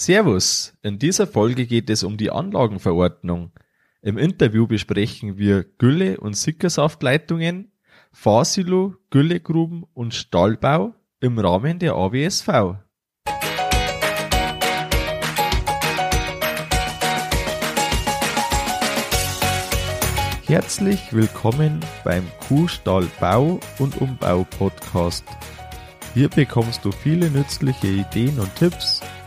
Servus, 0.00 0.74
in 0.80 1.00
dieser 1.00 1.26
Folge 1.26 1.66
geht 1.66 1.90
es 1.90 2.04
um 2.04 2.16
die 2.16 2.30
Anlagenverordnung. 2.30 3.50
Im 4.00 4.16
Interview 4.16 4.68
besprechen 4.68 5.38
wir 5.38 5.64
Gülle- 5.64 6.20
und 6.20 6.36
Sickersaftleitungen, 6.36 7.72
Fahrsilo, 8.12 8.94
Güllegruben 9.10 9.84
und 9.94 10.14
Stahlbau 10.14 10.94
im 11.18 11.40
Rahmen 11.40 11.80
der 11.80 11.94
AWSV. 11.94 12.76
Herzlich 20.46 21.12
willkommen 21.12 21.80
beim 22.04 22.24
Kuhstallbau 22.46 23.58
und 23.80 24.00
Umbau 24.00 24.44
Podcast. 24.44 25.24
Hier 26.14 26.28
bekommst 26.28 26.84
du 26.84 26.92
viele 26.92 27.28
nützliche 27.32 27.88
Ideen 27.88 28.38
und 28.38 28.54
Tipps 28.54 29.00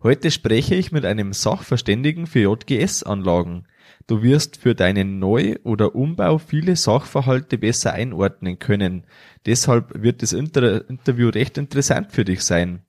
Heute 0.00 0.30
spreche 0.30 0.76
ich 0.76 0.92
mit 0.92 1.04
einem 1.04 1.32
Sachverständigen 1.32 2.28
für 2.28 2.38
JGS-Anlagen. 2.38 3.66
Du 4.06 4.22
wirst 4.22 4.56
für 4.56 4.76
deinen 4.76 5.18
Neu- 5.18 5.56
oder 5.64 5.96
Umbau 5.96 6.38
viele 6.38 6.76
Sachverhalte 6.76 7.58
besser 7.58 7.94
einordnen 7.94 8.60
können. 8.60 9.08
Deshalb 9.44 10.00
wird 10.00 10.22
das 10.22 10.32
Inter 10.32 10.88
Interview 10.88 11.30
recht 11.30 11.58
interessant 11.58 12.12
für 12.12 12.24
dich 12.24 12.42
sein. 12.42 12.84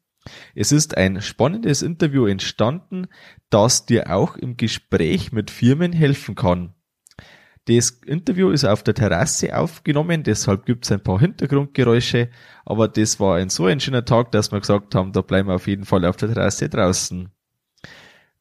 Es 0.53 0.71
ist 0.71 0.97
ein 0.97 1.19
spannendes 1.21 1.81
Interview 1.81 2.27
entstanden, 2.27 3.07
das 3.49 3.87
dir 3.87 4.15
auch 4.15 4.37
im 4.37 4.55
Gespräch 4.55 5.31
mit 5.31 5.49
Firmen 5.49 5.93
helfen 5.93 6.35
kann. 6.35 6.75
Das 7.69 7.91
Interview 8.07 8.49
ist 8.49 8.65
auf 8.65 8.81
der 8.81 8.95
Terrasse 8.95 9.55
aufgenommen, 9.55 10.23
deshalb 10.23 10.65
gibt 10.65 10.85
es 10.85 10.91
ein 10.91 11.03
paar 11.03 11.19
Hintergrundgeräusche, 11.19 12.31
aber 12.65 12.87
das 12.87 13.19
war 13.19 13.35
ein 13.35 13.49
so 13.49 13.67
ein 13.67 13.79
schöner 13.79 14.03
Tag, 14.03 14.31
dass 14.31 14.51
wir 14.51 14.59
gesagt 14.59 14.95
haben, 14.95 15.11
da 15.11 15.21
bleiben 15.21 15.49
wir 15.49 15.53
auf 15.53 15.67
jeden 15.67 15.85
Fall 15.85 16.03
auf 16.03 16.17
der 16.17 16.33
Terrasse 16.33 16.67
draußen. 16.67 17.29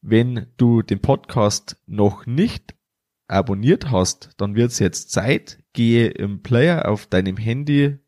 Wenn 0.01 0.47
du 0.57 0.81
den 0.81 0.99
Podcast 0.99 1.77
noch 1.85 2.25
nicht 2.25 2.73
abonniert 3.27 3.91
hast, 3.91 4.31
dann 4.37 4.55
wird 4.55 4.71
es 4.71 4.79
jetzt 4.79 5.11
Zeit. 5.11 5.59
Gehe 5.73 6.07
im 6.07 6.41
Player 6.41 6.89
auf 6.89 7.05
deinem 7.05 7.37
Handy 7.37 7.99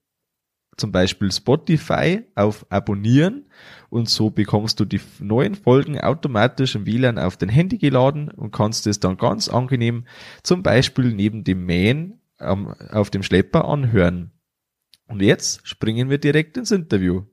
zum 0.77 0.91
Beispiel 0.91 1.31
Spotify 1.31 2.23
auf 2.36 2.66
Abonnieren 2.69 3.45
und 3.89 4.09
so 4.09 4.30
bekommst 4.30 4.80
du 4.80 4.86
die 4.86 5.02
neuen 5.19 5.55
Folgen 5.55 6.00
automatisch 6.00 6.75
im 6.75 6.86
WLAN 6.86 7.19
auf 7.19 7.38
dein 7.38 7.50
Handy 7.50 7.77
geladen 7.77 8.30
und 8.30 8.52
kannst 8.52 8.88
es 8.88 8.99
dann 8.99 9.17
ganz 9.17 9.49
angenehm 9.49 10.05
zum 10.44 10.64
Beispiel 10.64 11.14
neben 11.14 11.44
dem 11.44 11.66
Mähen 11.66 12.22
auf 12.39 13.09
dem 13.09 13.23
Schlepper 13.23 13.66
anhören. 13.66 14.31
Und 15.08 15.22
jetzt 15.22 15.67
springen 15.67 16.09
wir 16.09 16.17
direkt 16.17 16.58
ins 16.58 16.72
Interview. 16.72 17.23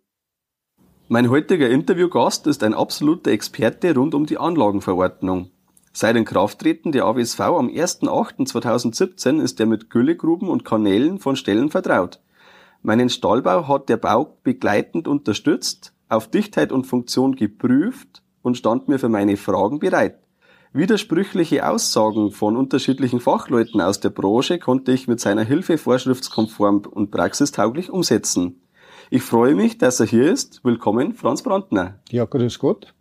Mein 1.09 1.31
heutiger 1.31 1.71
Interviewgast 1.71 2.47
ist 2.47 2.63
ein 2.63 2.75
absoluter 2.75 3.31
Experte 3.31 3.95
rund 3.95 4.15
um 4.15 4.27
die 4.27 4.37
Anlagenverordnung. 4.37 5.51
Seit 5.93 6.17
Inkrafttreten 6.17 6.93
der 6.93 7.07
AWSV 7.07 7.41
am 7.41 7.69
1.8.2017 7.69 9.41
ist 9.41 9.59
er 9.59 9.67
mit 9.67 9.91
Güllegruben 9.91 10.49
und 10.49 10.65
Kanälen 10.65 11.19
von 11.19 11.35
Stellen 11.35 11.71
vertraut. 11.71 12.21
Meinen 12.83 13.11
Stallbau 13.11 13.67
hat 13.69 13.89
der 13.89 13.97
Bau 13.97 14.39
begleitend 14.45 15.09
unterstützt, 15.09 15.93
auf 16.09 16.29
Dichtheit 16.29 16.73
und 16.73 16.87
Funktion 16.87 17.35
geprüft 17.35 18.23
und 18.43 18.57
stand 18.57 18.89
mir 18.89 18.99
für 18.99 19.09
meine 19.09 19.37
Fragen 19.37 19.79
bereit. 19.79 20.19
Widersprüchliche 20.73 21.69
Aussagen 21.69 22.31
von 22.31 22.57
unterschiedlichen 22.57 23.21
Fachleuten 23.21 23.81
aus 23.81 24.01
der 24.01 24.11
Branche 24.11 24.59
konnte 24.59 24.93
ich 24.93 25.09
mit 25.09 25.19
seiner 25.19 25.43
Hilfe 25.43 25.79
vorschriftskonform 25.79 26.83
und 26.91 27.11
praxistauglich 27.11 27.91
umsetzen. 27.91 28.61
Ich 29.11 29.23
freue 29.23 29.55
mich, 29.55 29.79
dass 29.79 30.01
er 30.01 30.07
hier 30.07 30.31
ist. 30.31 30.63
Willkommen, 30.65 31.15
Franz 31.15 31.43
Brandner. 31.43 31.99
Ja, 32.11 32.27
grüß 32.27 32.59
Gott. 32.59 32.95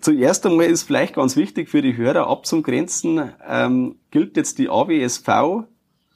Zuerst 0.00 0.46
einmal 0.46 0.66
ist 0.66 0.82
vielleicht 0.82 1.14
ganz 1.14 1.36
wichtig 1.36 1.68
für 1.68 1.82
die 1.82 1.96
Hörer 1.96 2.26
abzugrenzen, 2.26 3.30
ähm, 3.46 3.96
gilt 4.10 4.36
jetzt 4.36 4.58
die 4.58 4.68
AWSV 4.68 5.64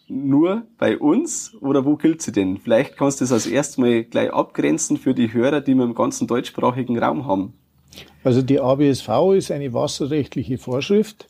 nur 0.08 0.62
bei 0.78 0.98
uns 0.98 1.54
oder 1.60 1.84
wo 1.84 1.96
gilt 1.96 2.22
sie 2.22 2.32
denn? 2.32 2.58
Vielleicht 2.58 2.96
kannst 2.96 3.20
du 3.20 3.24
das 3.24 3.32
als 3.32 3.46
erstes 3.46 3.78
mal 3.78 4.04
gleich 4.04 4.32
abgrenzen 4.32 4.96
für 4.96 5.14
die 5.14 5.32
Hörer, 5.32 5.60
die 5.60 5.74
wir 5.74 5.84
im 5.84 5.94
ganzen 5.94 6.26
deutschsprachigen 6.26 6.98
Raum 6.98 7.26
haben. 7.26 7.54
Also 8.24 8.42
die 8.42 8.60
ABSV 8.60 9.08
ist 9.36 9.50
eine 9.50 9.72
wasserrechtliche 9.72 10.58
Vorschrift, 10.58 11.28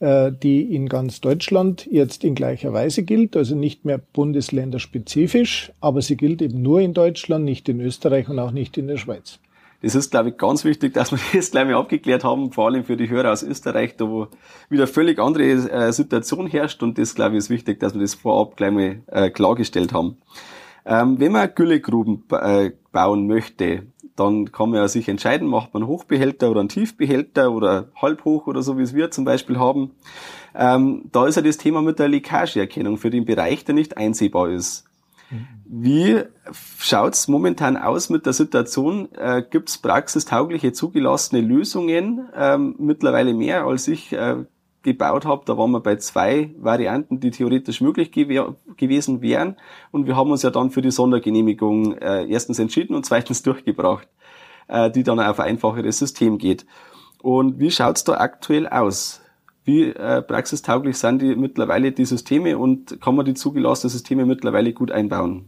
äh, 0.00 0.30
die 0.32 0.74
in 0.74 0.88
ganz 0.88 1.20
Deutschland 1.20 1.86
jetzt 1.90 2.24
in 2.24 2.34
gleicher 2.34 2.72
Weise 2.72 3.02
gilt, 3.02 3.36
also 3.36 3.56
nicht 3.56 3.84
mehr 3.84 3.98
bundesländerspezifisch, 3.98 5.72
aber 5.80 6.02
sie 6.02 6.16
gilt 6.16 6.40
eben 6.42 6.62
nur 6.62 6.80
in 6.80 6.94
Deutschland, 6.94 7.44
nicht 7.44 7.68
in 7.68 7.80
Österreich 7.80 8.28
und 8.28 8.38
auch 8.38 8.52
nicht 8.52 8.78
in 8.78 8.88
der 8.88 8.96
Schweiz. 8.96 9.38
Das 9.80 9.94
ist, 9.94 10.10
glaube 10.10 10.30
ich, 10.30 10.36
ganz 10.36 10.64
wichtig, 10.64 10.94
dass 10.94 11.12
wir 11.12 11.18
das 11.32 11.50
gleich 11.50 11.66
mal 11.66 11.74
abgeklärt 11.74 12.24
haben, 12.24 12.52
vor 12.52 12.66
allem 12.66 12.84
für 12.84 12.96
die 12.96 13.08
Hörer 13.08 13.32
aus 13.32 13.42
Österreich, 13.42 13.96
da 13.96 14.08
wo 14.08 14.28
wieder 14.68 14.86
völlig 14.86 15.18
andere 15.18 15.44
äh, 15.44 15.92
Situation 15.92 16.46
herrscht 16.46 16.82
und 16.82 16.98
das, 16.98 17.14
glaube 17.14 17.32
ich, 17.32 17.38
ist 17.38 17.50
wichtig, 17.50 17.78
dass 17.80 17.94
wir 17.94 18.00
das 18.00 18.14
vorab 18.14 18.56
gleich 18.56 18.72
mal 18.72 19.02
äh, 19.06 19.30
klargestellt 19.30 19.92
haben. 19.92 20.16
Ähm, 20.84 21.20
wenn 21.20 21.32
man 21.32 21.54
Güllegruben 21.54 22.24
äh, 22.30 22.72
bauen 22.92 23.26
möchte, 23.26 23.86
dann 24.16 24.50
kann 24.50 24.70
man 24.70 24.80
ja 24.80 24.88
sich 24.88 25.08
entscheiden, 25.08 25.46
macht 25.46 25.74
man 25.74 25.82
einen 25.82 25.90
Hochbehälter 25.90 26.50
oder 26.50 26.60
einen 26.60 26.68
Tiefbehälter 26.68 27.52
oder 27.52 27.88
halbhoch 27.94 28.46
oder 28.46 28.62
so, 28.62 28.78
wie 28.78 28.82
es 28.82 28.94
wir 28.94 29.10
zum 29.10 29.24
Beispiel 29.24 29.58
haben. 29.58 29.92
Ähm, 30.56 31.04
da 31.12 31.26
ist 31.26 31.36
ja 31.36 31.42
das 31.42 31.58
Thema 31.58 31.82
mit 31.82 31.98
der 31.98 32.08
Leckageerkennung 32.08 32.96
für 32.96 33.10
den 33.10 33.24
Bereich, 33.24 33.64
der 33.64 33.74
nicht 33.74 33.96
einsehbar 33.96 34.48
ist. 34.48 34.87
Wie 35.64 36.22
schaut's 36.78 37.28
momentan 37.28 37.76
aus 37.76 38.08
mit 38.08 38.24
der 38.26 38.32
Situation? 38.32 39.12
Äh, 39.12 39.42
Gibt 39.48 39.68
es 39.68 39.78
praxistaugliche 39.78 40.72
zugelassene 40.72 41.42
Lösungen? 41.42 42.28
Ähm, 42.34 42.74
mittlerweile 42.78 43.34
mehr, 43.34 43.64
als 43.64 43.88
ich 43.88 44.12
äh, 44.12 44.44
gebaut 44.82 45.26
habe. 45.26 45.42
Da 45.44 45.58
waren 45.58 45.70
wir 45.70 45.80
bei 45.80 45.96
zwei 45.96 46.54
Varianten, 46.58 47.20
die 47.20 47.30
theoretisch 47.30 47.80
möglich 47.80 48.12
gew 48.12 48.54
gewesen 48.76 49.20
wären. 49.20 49.56
Und 49.90 50.06
wir 50.06 50.16
haben 50.16 50.30
uns 50.30 50.42
ja 50.42 50.50
dann 50.50 50.70
für 50.70 50.82
die 50.82 50.90
Sondergenehmigung 50.90 51.98
äh, 51.98 52.26
erstens 52.26 52.58
entschieden 52.58 52.94
und 52.94 53.04
zweitens 53.04 53.42
durchgebracht, 53.48 54.08
äh, 54.68 54.90
die 54.90 55.02
dann 55.02 55.20
auf 55.20 55.40
ein 55.40 55.50
einfacheres 55.50 55.98
System 55.98 56.38
geht. 56.38 56.64
Und 57.22 57.58
wie 57.58 57.70
schaut's 57.70 58.04
da 58.04 58.14
aktuell 58.14 58.68
aus? 58.68 59.20
Wie 59.68 59.90
äh, 59.90 60.22
praxistauglich 60.22 60.96
sind 60.96 61.20
die 61.20 61.36
mittlerweile 61.36 61.92
die 61.92 62.06
Systeme 62.06 62.56
und 62.56 63.02
kann 63.02 63.14
man 63.14 63.26
die 63.26 63.34
zugelassenen 63.34 63.90
Systeme 63.90 64.24
mittlerweile 64.24 64.72
gut 64.72 64.90
einbauen? 64.90 65.44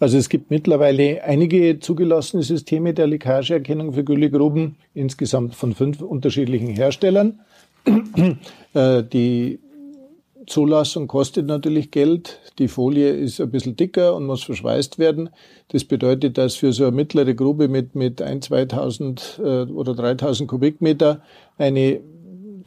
Also 0.00 0.18
es 0.18 0.28
gibt 0.28 0.50
mittlerweile 0.50 1.22
einige 1.22 1.78
zugelassene 1.78 2.42
Systeme 2.42 2.94
der 2.94 3.06
Leckageerkennung 3.06 3.92
für 3.92 4.02
Güllegruben, 4.02 4.74
insgesamt 4.92 5.54
von 5.54 5.72
fünf 5.72 6.00
unterschiedlichen 6.02 6.70
Herstellern. 6.70 7.38
Äh, 8.74 9.02
die 9.02 9.60
Zulassung 10.46 11.06
kostet 11.06 11.46
natürlich 11.46 11.90
Geld. 11.90 12.40
Die 12.58 12.68
Folie 12.68 13.10
ist 13.10 13.40
ein 13.40 13.50
bisschen 13.50 13.76
dicker 13.76 14.14
und 14.14 14.26
muss 14.26 14.42
verschweißt 14.44 14.98
werden. 14.98 15.30
Das 15.68 15.84
bedeutet, 15.84 16.36
dass 16.36 16.56
für 16.56 16.72
so 16.72 16.84
eine 16.84 16.96
mittlere 16.96 17.34
Grube 17.34 17.68
mit, 17.68 17.94
mit 17.94 18.20
1, 18.20 18.46
2000 18.46 19.40
äh, 19.42 19.62
oder 19.62 19.94
3000 19.94 20.48
Kubikmeter 20.48 21.22
eine 21.56 22.00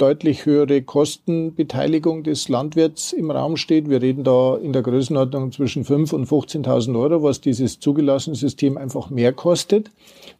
deutlich 0.02 0.46
höhere 0.46 0.82
Kostenbeteiligung 0.82 2.24
des 2.24 2.50
Landwirts 2.50 3.14
im 3.14 3.30
Raum 3.30 3.56
steht. 3.56 3.90
Wir 3.90 4.02
reden 4.02 4.24
da 4.24 4.58
in 4.58 4.74
der 4.74 4.82
Größenordnung 4.82 5.52
zwischen 5.52 5.86
5.000 5.86 6.16
und 6.16 6.28
15.000 6.28 7.00
Euro, 7.00 7.22
was 7.22 7.40
dieses 7.40 7.80
zugelassene 7.80 8.36
System 8.36 8.78
einfach 8.78 9.12
mehr 9.12 9.32
kostet. 9.32 9.92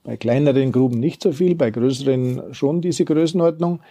Bei 0.04 0.18
kleineren 0.18 0.72
Gruben 0.72 1.00
nicht 1.00 1.22
so 1.22 1.32
viel, 1.32 1.54
bei 1.54 1.70
größeren 1.70 2.54
schon 2.54 2.82
diese 2.82 3.06
Größenordnung. 3.06 3.82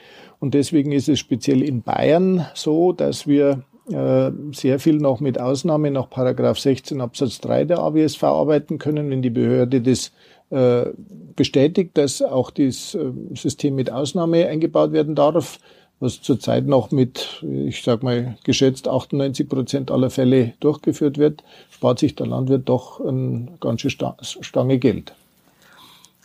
Und 0.40 0.54
deswegen 0.54 0.90
ist 0.90 1.08
es 1.08 1.20
speziell 1.20 1.62
in 1.62 1.82
Bayern 1.82 2.46
so, 2.54 2.92
dass 2.92 3.28
wir 3.28 3.62
äh, 3.92 4.30
sehr 4.52 4.80
viel 4.80 4.96
noch 4.96 5.20
mit 5.20 5.40
Ausnahme 5.40 5.90
nach 5.90 6.10
Paragraph 6.10 6.58
16 6.58 7.00
Absatz 7.00 7.40
3 7.40 7.64
der 7.64 7.78
AWSV 7.78 8.22
arbeiten 8.24 8.78
können, 8.78 9.10
wenn 9.10 9.22
die 9.22 9.30
Behörde 9.30 9.80
das 9.80 10.12
bestätigt, 10.50 11.96
dass 11.96 12.22
auch 12.22 12.50
das 12.50 12.94
äh, 12.94 13.12
System 13.34 13.76
mit 13.76 13.90
Ausnahme 13.90 14.46
eingebaut 14.46 14.92
werden 14.92 15.14
darf, 15.14 15.58
was 16.00 16.22
zurzeit 16.22 16.66
noch 16.66 16.90
mit, 16.90 17.42
ich 17.42 17.82
sag 17.82 18.02
mal, 18.02 18.36
geschätzt 18.42 18.88
98 18.88 19.48
Prozent 19.48 19.90
aller 19.90 20.10
Fälle 20.10 20.54
durchgeführt 20.60 21.18
wird, 21.18 21.44
spart 21.70 21.98
sich 21.98 22.16
der 22.16 22.26
Landwirt 22.26 22.68
doch 22.68 23.00
eine 23.00 23.48
ganze 23.60 23.90
Stange 23.90 24.78
Geld. 24.78 25.12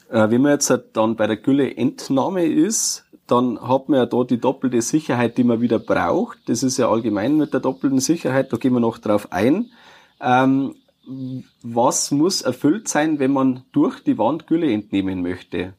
Äh, 0.09 0.29
wenn 0.29 0.41
man 0.41 0.53
jetzt 0.53 0.73
dann 0.93 1.15
bei 1.15 1.27
der 1.27 1.37
Gülleentnahme 1.37 2.45
ist, 2.45 3.05
dann 3.27 3.59
hat 3.61 3.89
man 3.89 3.99
ja 3.99 4.05
da 4.05 4.23
die 4.23 4.39
doppelte 4.39 4.81
Sicherheit, 4.81 5.37
die 5.37 5.43
man 5.43 5.61
wieder 5.61 5.79
braucht. 5.79 6.37
Das 6.47 6.63
ist 6.63 6.77
ja 6.77 6.89
allgemein 6.89 7.37
mit 7.37 7.53
der 7.53 7.59
doppelten 7.59 7.99
Sicherheit, 7.99 8.53
da 8.53 8.57
gehen 8.57 8.73
wir 8.73 8.79
noch 8.79 8.97
drauf 8.97 9.31
ein. 9.31 9.71
Ähm, 10.21 10.75
was 11.61 12.11
muss 12.11 12.41
erfüllt 12.41 12.87
sein, 12.87 13.19
wenn 13.19 13.31
man 13.31 13.63
durch 13.71 14.03
die 14.03 14.17
Wand 14.17 14.47
Gülle 14.47 14.71
entnehmen 14.71 15.21
möchte? 15.21 15.73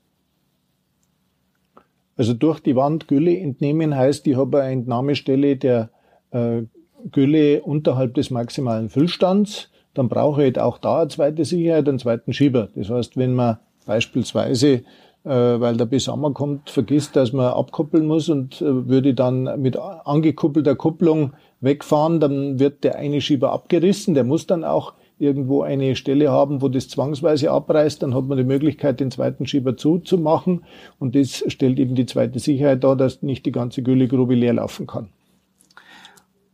Also 2.17 2.33
durch 2.33 2.61
die 2.61 2.77
Wand 2.77 3.09
Gülle 3.09 3.39
entnehmen 3.39 3.95
heißt, 3.95 4.27
ich 4.27 4.37
habe 4.37 4.63
eine 4.63 4.73
Entnahmestelle 4.73 5.57
der 5.57 5.91
äh, 6.31 6.63
Gülle 7.11 7.63
unterhalb 7.63 8.15
des 8.15 8.31
maximalen 8.31 8.89
Füllstands. 8.89 9.71
Dann 9.95 10.09
brauche 10.09 10.47
ich 10.47 10.59
auch 10.59 10.79
da 10.79 11.01
eine 11.01 11.09
zweite 11.09 11.45
Sicherheit, 11.45 11.89
einen 11.89 11.99
zweiten 11.99 12.33
Schieber. 12.33 12.69
Das 12.75 12.91
heißt, 12.91 13.17
wenn 13.17 13.35
man 13.35 13.59
beispielsweise 13.85 14.83
äh, 15.27 15.61
weil 15.61 15.77
der 15.77 15.87
Besammer 15.87 16.33
kommt, 16.33 16.71
vergisst, 16.71 17.17
dass 17.17 17.33
man 17.33 17.53
abkoppeln 17.53 18.07
muss 18.07 18.29
und 18.29 18.63
äh, 18.63 18.89
würde 18.89 19.13
dann 19.13 19.61
mit 19.61 19.77
angekuppelter 19.77 20.77
Kupplung 20.77 21.33
wegfahren, 21.61 22.21
dann 22.21 22.61
wird 22.61 22.85
der 22.85 22.95
eine 22.95 23.21
Schieber 23.21 23.51
abgerissen, 23.51 24.15
der 24.15 24.23
muss 24.23 24.47
dann 24.47 24.63
auch 24.63 24.95
irgendwo 25.19 25.63
eine 25.63 25.97
Stelle 25.97 26.31
haben, 26.31 26.61
wo 26.61 26.69
das 26.69 26.89
zwangsweise 26.89 27.51
abreißt, 27.51 28.03
dann 28.03 28.15
hat 28.15 28.27
man 28.27 28.39
die 28.39 28.45
Möglichkeit, 28.45 29.01
den 29.01 29.11
zweiten 29.11 29.47
Schieber 29.47 29.77
zuzumachen 29.77 30.65
und 30.99 31.15
das 31.15 31.45
stellt 31.49 31.79
eben 31.79 31.95
die 31.95 32.07
zweite 32.07 32.39
Sicherheit 32.39 32.85
dar, 32.85 32.97
dass 32.97 33.23
nicht 33.23 33.47
die 33.47 33.53
ganze 33.53 33.83
Güllegrube 33.83 34.35
leer 34.35 34.55
laufen 34.55 34.87
kann. 34.87 35.09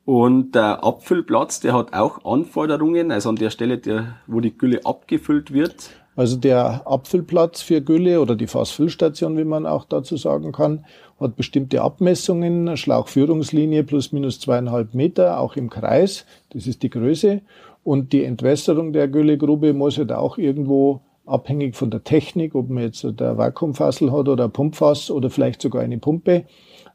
Und 0.04 0.54
der 0.56 0.82
Abfüllplatz, 0.82 1.60
der 1.60 1.74
hat 1.74 1.92
auch 1.92 2.24
Anforderungen, 2.24 3.12
also 3.12 3.28
an 3.28 3.36
der 3.36 3.50
Stelle, 3.50 3.78
der, 3.78 4.16
wo 4.26 4.40
die 4.40 4.56
Gülle 4.56 4.80
abgefüllt 4.84 5.52
wird. 5.52 5.90
Also 6.16 6.36
der 6.36 6.86
Abfüllplatz 6.86 7.62
für 7.62 7.80
Gülle 7.80 8.20
oder 8.20 8.34
die 8.34 8.48
Fassfüllstation, 8.48 9.38
wie 9.38 9.44
man 9.44 9.64
auch 9.64 9.84
dazu 9.84 10.16
sagen 10.16 10.52
kann, 10.52 10.84
hat 11.18 11.36
bestimmte 11.36 11.82
Abmessungen, 11.82 12.76
Schlauchführungslinie 12.76 13.84
plus 13.84 14.12
minus 14.12 14.40
zweieinhalb 14.40 14.92
Meter, 14.92 15.38
auch 15.38 15.56
im 15.56 15.70
Kreis, 15.70 16.26
das 16.50 16.66
ist 16.66 16.82
die 16.82 16.90
Größe. 16.90 17.40
Und 17.84 18.12
die 18.12 18.24
Entwässerung 18.24 18.92
der 18.92 19.08
Güllegrube 19.08 19.72
muss 19.72 19.98
halt 19.98 20.12
auch 20.12 20.38
irgendwo 20.38 21.00
abhängig 21.26 21.76
von 21.76 21.90
der 21.90 22.04
Technik, 22.04 22.54
ob 22.54 22.68
man 22.68 22.82
jetzt 22.82 23.04
der 23.04 23.38
Vakuumfassel 23.38 24.12
hat 24.12 24.28
oder 24.28 24.44
ein 24.44 24.52
Pumpfass 24.52 25.10
oder 25.10 25.30
vielleicht 25.30 25.62
sogar 25.62 25.82
eine 25.82 25.98
Pumpe. 25.98 26.44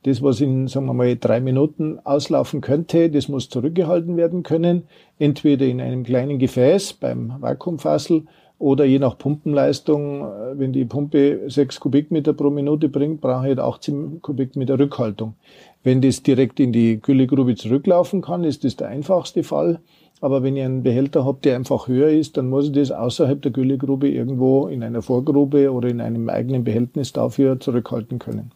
Das, 0.04 0.22
was 0.22 0.42
in, 0.42 0.68
sagen 0.68 0.86
wir 0.86 0.94
mal, 0.94 1.16
drei 1.16 1.39
Minuten 1.39 2.00
auslaufen 2.04 2.62
könnte, 2.62 3.10
das 3.10 3.30
muss 3.30 3.50
zurückgehalten 3.50 4.16
werden 4.16 4.44
können. 4.44 4.84
Entweder 5.18 5.66
in 5.66 5.81
einem 5.81 6.04
kleinen 6.04 6.39
Gefäß 6.39 6.94
beim 6.94 7.33
Vakuumfassel 7.40 8.25
oder 8.60 8.86
je 8.86 9.00
nach 9.00 9.18
Pumpenleistung, 9.18 10.22
äh, 10.22 10.60
wenn 10.60 10.74
die 10.74 10.86
Pumpe 10.86 11.42
6 11.48 11.80
Kubikmeter 11.80 12.33
pro 12.33 12.50
Minute 12.50 12.90
bringt, 12.90 13.22
brauche 13.22 13.44
ich 13.44 13.50
halt 13.50 13.60
18 13.60 14.22
Kubikmeter 14.22 14.80
Rückhaltung. 14.80 15.36
Wenn 15.83 16.01
das 16.01 16.24
direkt 16.24 16.60
in 16.60 16.72
die 16.72 17.00
Güllegrube 17.00 17.56
zurücklaufen 17.56 18.22
kann, 18.22 18.44
ist 18.44 18.63
das 18.63 18.75
der 18.75 18.90
einfachste 18.90 19.44
Fall. 19.44 19.80
Aber 20.19 20.42
wenn 20.42 20.56
ich 20.56 20.64
einen 20.64 20.84
Behälter 20.84 21.25
habe, 21.25 21.40
der 21.44 21.56
einfach 21.56 21.88
höher 21.88 22.10
ist, 22.10 22.38
dann 22.38 22.50
muss 22.50 22.66
ich 22.66 22.72
das 22.72 22.92
außerhalb 22.92 23.42
der 23.42 23.52
Güllegrube 23.52 24.10
irgendwo 24.10 24.68
in 24.68 24.84
einer 24.84 25.02
Vorgrube 25.02 25.72
oder 25.72 25.90
in 25.90 26.02
einem 26.02 26.30
eigenen 26.30 26.64
Behältnis 26.64 27.14
dafür 27.14 27.60
zurückhalten 27.60 28.18
können. 28.18 28.52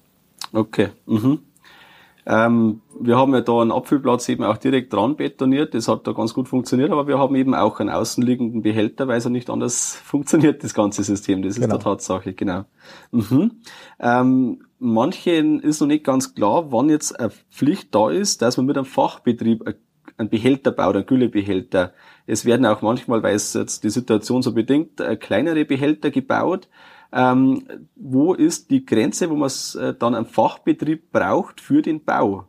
Okay. 0.53 0.89
Mhm. 1.05 1.39
Ähm, 2.25 2.81
wir 2.99 3.17
haben 3.17 3.33
ja 3.33 3.41
da 3.41 3.61
einen 3.61 3.71
Apfelplatz 3.71 4.29
eben 4.29 4.43
auch 4.43 4.57
direkt 4.57 4.93
dran 4.93 5.15
betoniert. 5.15 5.73
Das 5.73 5.87
hat 5.87 6.05
da 6.05 6.11
ganz 6.11 6.33
gut 6.33 6.47
funktioniert, 6.47 6.91
aber 6.91 7.07
wir 7.07 7.17
haben 7.17 7.35
eben 7.35 7.55
auch 7.55 7.79
einen 7.79 7.89
außenliegenden 7.89 8.61
Behälter, 8.61 9.07
weil 9.07 9.17
es 9.17 9.23
ja 9.23 9.29
nicht 9.29 9.49
anders 9.49 9.95
funktioniert, 10.03 10.63
das 10.63 10.73
ganze 10.73 11.03
System. 11.03 11.41
Das 11.41 11.55
ist 11.55 11.61
genau. 11.61 11.75
der 11.75 11.83
Tatsache, 11.83 12.33
genau. 12.33 12.65
Mhm. 13.11 13.51
Ähm, 13.99 14.63
manchen 14.77 15.59
ist 15.61 15.81
noch 15.81 15.87
nicht 15.87 16.03
ganz 16.03 16.35
klar, 16.35 16.71
wann 16.71 16.89
jetzt 16.89 17.19
eine 17.19 17.31
Pflicht 17.49 17.93
da 17.93 18.09
ist, 18.09 18.41
dass 18.41 18.57
man 18.57 18.67
mit 18.67 18.77
einem 18.77 18.85
Fachbetrieb 18.85 19.63
einen 20.21 20.29
Behälter 20.29 20.71
baut, 20.71 20.95
einen 20.95 21.05
Güllebehälter. 21.05 21.93
Es 22.25 22.45
werden 22.45 22.65
auch 22.65 22.81
manchmal, 22.81 23.21
weil 23.23 23.35
es 23.35 23.53
jetzt 23.53 23.83
die 23.83 23.89
Situation 23.89 24.41
so 24.41 24.53
bedingt, 24.53 25.01
äh, 25.01 25.17
kleinere 25.17 25.65
Behälter 25.65 26.11
gebaut. 26.11 26.69
Ähm, 27.13 27.63
wo 27.95 28.33
ist 28.33 28.71
die 28.71 28.85
Grenze, 28.85 29.29
wo 29.29 29.35
man 29.35 29.47
es 29.47 29.75
äh, 29.75 29.93
dann 29.93 30.15
einen 30.15 30.25
Fachbetrieb 30.25 31.11
braucht 31.11 31.59
für 31.59 31.81
den 31.81 32.03
Bau? 32.03 32.45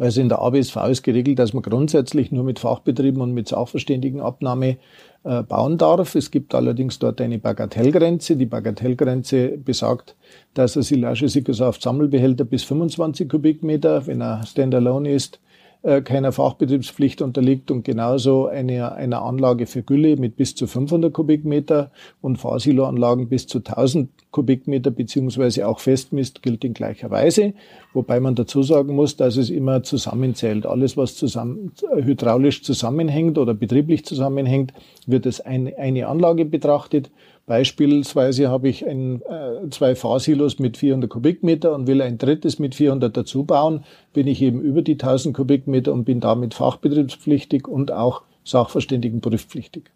Also 0.00 0.22
in 0.22 0.30
der 0.30 0.40
ABSV 0.40 0.76
ist 0.88 1.02
geregelt, 1.02 1.38
dass 1.38 1.52
man 1.52 1.62
grundsätzlich 1.62 2.32
nur 2.32 2.42
mit 2.42 2.58
Fachbetrieben 2.58 3.20
und 3.20 3.34
mit 3.34 3.48
Sachverständigenabnahme 3.48 4.78
äh, 5.24 5.42
bauen 5.42 5.76
darf. 5.76 6.14
Es 6.14 6.30
gibt 6.30 6.54
allerdings 6.54 6.98
dort 6.98 7.20
eine 7.20 7.38
Bagatellgrenze. 7.38 8.36
Die 8.36 8.46
Bagatellgrenze 8.46 9.58
besagt, 9.58 10.16
dass 10.54 10.76
ein 10.76 10.82
Silage-Sickersaft-Sammelbehälter 10.82 12.44
bis 12.44 12.64
25 12.64 13.28
Kubikmeter, 13.28 14.06
wenn 14.06 14.22
er 14.22 14.46
standalone 14.46 15.12
ist, 15.12 15.38
äh, 15.82 16.02
keiner 16.02 16.32
Fachbetriebspflicht 16.32 17.22
unterliegt 17.22 17.70
und 17.70 17.84
genauso 17.84 18.46
eine, 18.46 18.92
eine 18.92 19.22
Anlage 19.22 19.66
für 19.66 19.82
Gülle 19.82 20.16
mit 20.16 20.36
bis 20.36 20.54
zu 20.54 20.66
500 20.66 21.12
Kubikmeter 21.12 21.90
und 22.20 22.36
Fahrsiloanlagen 22.36 23.28
bis 23.28 23.46
zu 23.46 23.58
1000 23.58 24.10
Kubikmeter 24.30 24.90
beziehungsweise 24.90 25.66
auch 25.66 25.80
Festmist 25.80 26.42
gilt 26.42 26.64
in 26.64 26.74
gleicher 26.74 27.10
Weise, 27.10 27.54
wobei 27.94 28.20
man 28.20 28.34
dazu 28.34 28.62
sagen 28.62 28.94
muss, 28.94 29.16
dass 29.16 29.36
es 29.38 29.48
immer 29.48 29.82
zusammenzählt. 29.82 30.66
Alles, 30.66 30.98
was 30.98 31.16
zusammen, 31.16 31.72
hydraulisch 31.94 32.62
zusammenhängt 32.62 33.38
oder 33.38 33.54
betrieblich 33.54 34.04
zusammenhängt, 34.04 34.74
wird 35.06 35.26
als 35.26 35.40
ein, 35.40 35.72
eine 35.76 36.08
Anlage 36.08 36.44
betrachtet 36.44 37.10
Beispielsweise 37.50 38.48
habe 38.48 38.68
ich 38.68 38.86
ein, 38.86 39.22
äh, 39.22 39.68
zwei 39.70 39.96
Fahrsilos 39.96 40.60
mit 40.60 40.76
400 40.76 41.10
Kubikmeter 41.10 41.74
und 41.74 41.88
will 41.88 42.00
ein 42.00 42.16
drittes 42.16 42.60
mit 42.60 42.76
400 42.76 43.16
dazu 43.16 43.42
bauen, 43.42 43.82
bin 44.12 44.28
ich 44.28 44.40
eben 44.40 44.60
über 44.60 44.82
die 44.82 44.96
1000 44.96 45.34
Kubikmeter 45.34 45.92
und 45.92 46.04
bin 46.04 46.20
damit 46.20 46.54
fachbetriebspflichtig 46.54 47.66
und 47.66 47.90
auch 47.90 48.22
Sachverständigenprüfpflichtig. 48.44 49.90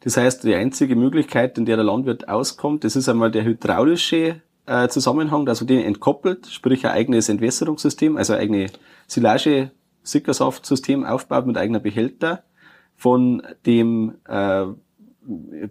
Das 0.00 0.16
heißt, 0.16 0.42
die 0.42 0.56
einzige 0.56 0.96
Möglichkeit, 0.96 1.56
in 1.58 1.64
der 1.64 1.76
der 1.76 1.84
Landwirt 1.84 2.28
auskommt, 2.28 2.82
das 2.82 2.96
ist 2.96 3.08
einmal 3.08 3.30
der 3.30 3.44
hydraulische 3.44 4.42
äh, 4.66 4.88
Zusammenhang, 4.88 5.44
man 5.44 5.66
den 5.68 5.84
entkoppelt, 5.84 6.48
sprich 6.48 6.84
ein 6.86 6.90
eigenes 6.90 7.28
Entwässerungssystem, 7.28 8.16
also 8.16 8.32
ein 8.32 8.40
eigenes 8.40 8.72
Silage-Sickersaft-System 9.06 11.04
aufbaut 11.04 11.46
mit 11.46 11.56
eigener 11.56 11.78
Behälter 11.78 12.42
von 12.96 13.42
dem 13.64 14.14
äh, 14.26 14.64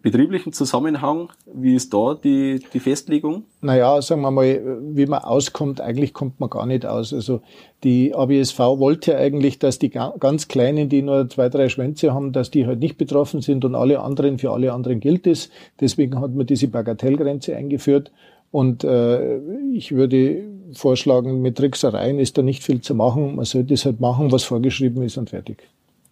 betrieblichen 0.02 0.54
Zusammenhang, 0.54 1.30
wie 1.54 1.76
ist 1.76 1.94
da 1.94 2.14
die, 2.16 2.60
die 2.74 2.80
Festlegung? 2.80 3.46
Naja, 3.62 4.02
sagen 4.02 4.22
wir 4.22 4.32
mal, 4.32 4.80
wie 4.82 5.06
man 5.06 5.20
auskommt, 5.20 5.82
eigentlich 5.82 6.14
kommt 6.14 6.40
man 6.40 6.50
gar 6.50 6.66
nicht 6.66 6.86
aus. 6.86 7.14
Also 7.14 7.42
die 7.84 8.14
ABSV 8.14 8.60
wollte 8.60 9.12
ja 9.12 9.18
eigentlich, 9.18 9.60
dass 9.60 9.80
die 9.80 9.90
ganz 9.90 10.48
Kleinen, 10.48 10.90
die 10.90 11.02
nur 11.02 11.30
zwei, 11.30 11.50
drei 11.50 11.70
Schwänze 11.70 12.14
haben, 12.14 12.32
dass 12.32 12.52
die 12.52 12.66
halt 12.66 12.80
nicht 12.80 12.98
betroffen 12.98 13.42
sind 13.42 13.66
und 13.66 13.76
alle 13.76 14.02
anderen, 14.02 14.40
für 14.40 14.52
alle 14.52 14.74
anderen 14.74 15.00
gilt 15.00 15.28
es. 15.28 15.50
Deswegen 15.80 16.20
hat 16.20 16.34
man 16.34 16.46
diese 16.46 16.68
Bagatellgrenze 16.68 17.56
eingeführt. 17.56 18.12
Und 18.52 18.84
äh, 18.84 19.38
ich 19.74 19.92
würde 19.92 20.44
vorschlagen, 20.74 21.42
mit 21.42 21.58
Tricksereien 21.58 22.20
ist 22.20 22.38
da 22.38 22.42
nicht 22.42 22.64
viel 22.64 22.82
zu 22.82 22.96
machen. 22.96 23.36
Man 23.36 23.46
sollte 23.46 23.74
es 23.74 23.86
halt 23.86 24.00
machen, 24.00 24.32
was 24.32 24.44
vorgeschrieben 24.44 25.04
ist 25.04 25.18
und 25.18 25.30
fertig. 25.30 25.64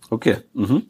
Okay. 0.09 0.37
Mhm. 0.53 0.83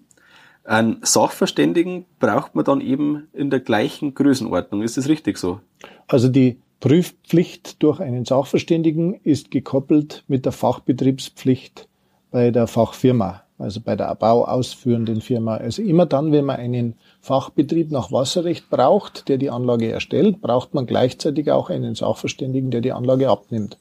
Einen 0.65 0.99
Sachverständigen 1.01 2.05
braucht 2.19 2.55
man 2.55 2.63
dann 2.63 2.79
eben 2.79 3.27
in 3.33 3.49
der 3.49 3.59
gleichen 3.59 4.13
Größenordnung. 4.13 4.81
Ist 4.81 4.97
das 4.97 5.09
richtig 5.09 5.37
so? 5.37 5.59
Also 6.07 6.29
die 6.29 6.57
Prüfpflicht 6.79 7.81
durch 7.83 7.99
einen 7.99 8.25
Sachverständigen 8.25 9.13
ist 9.23 9.51
gekoppelt 9.51 10.23
mit 10.27 10.45
der 10.45 10.51
Fachbetriebspflicht 10.51 11.87
bei 12.31 12.51
der 12.51 12.67
Fachfirma, 12.67 13.43
also 13.57 13.79
bei 13.79 13.95
der 13.95 14.13
bauausführenden 14.15 15.21
Firma. 15.21 15.55
Also 15.57 15.81
immer 15.81 16.05
dann, 16.05 16.31
wenn 16.31 16.45
man 16.45 16.57
einen 16.57 16.95
Fachbetrieb 17.21 17.91
nach 17.91 18.11
Wasserrecht 18.11 18.69
braucht, 18.69 19.29
der 19.29 19.37
die 19.37 19.49
Anlage 19.49 19.91
erstellt, 19.91 20.41
braucht 20.41 20.73
man 20.73 20.85
gleichzeitig 20.85 21.51
auch 21.51 21.69
einen 21.69 21.95
Sachverständigen, 21.95 22.71
der 22.71 22.81
die 22.81 22.91
Anlage 22.91 23.29
abnimmt. 23.29 23.77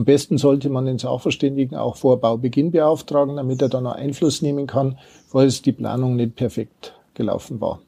Am 0.00 0.06
besten 0.06 0.38
sollte 0.38 0.70
man 0.70 0.86
den 0.86 0.96
Sachverständigen 0.96 1.76
auch 1.76 1.96
vor 1.96 2.22
Baubeginn 2.22 2.70
beauftragen, 2.70 3.36
damit 3.36 3.60
er 3.60 3.68
dann 3.68 3.86
auch 3.86 3.96
Einfluss 3.96 4.40
nehmen 4.40 4.66
kann, 4.66 4.96
falls 5.28 5.60
die 5.60 5.72
Planung 5.72 6.16
nicht 6.16 6.36
perfekt 6.36 6.94
gelaufen 7.12 7.60
war. 7.60 7.80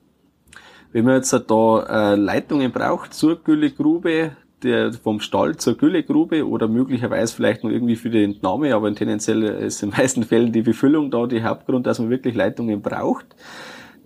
Wenn 0.93 1.07
man 1.07 1.15
jetzt 1.15 1.33
da 1.33 2.13
äh, 2.13 2.17
Leitungen 2.17 2.71
braucht 2.71 3.15
zur 3.15 3.37
Güllegrube, 3.37 4.33
der 4.63 4.93
vom 4.93 5.21
Stall 5.21 5.57
zur 5.57 5.79
Güllegrube 5.79 6.47
oder 6.47 6.69
möglicherweise 6.69 7.35
vielleicht 7.35 7.65
noch 7.65 7.71
irgendwie 7.71 7.97
für 7.97 8.11
die 8.11 8.25
Entnahme, 8.25 8.75
aber 8.75 8.95
tendenziell 8.95 9.43
ist 9.45 9.83
in 9.83 9.89
den 9.89 9.97
meisten 9.97 10.25
Fällen 10.25 10.53
die 10.53 10.61
Befüllung 10.61 11.11
da 11.11 11.27
der 11.27 11.45
Hauptgrund, 11.45 11.87
dass 11.87 11.99
man 11.99 12.11
wirklich 12.11 12.35
Leitungen 12.35 12.83
braucht 12.83 13.25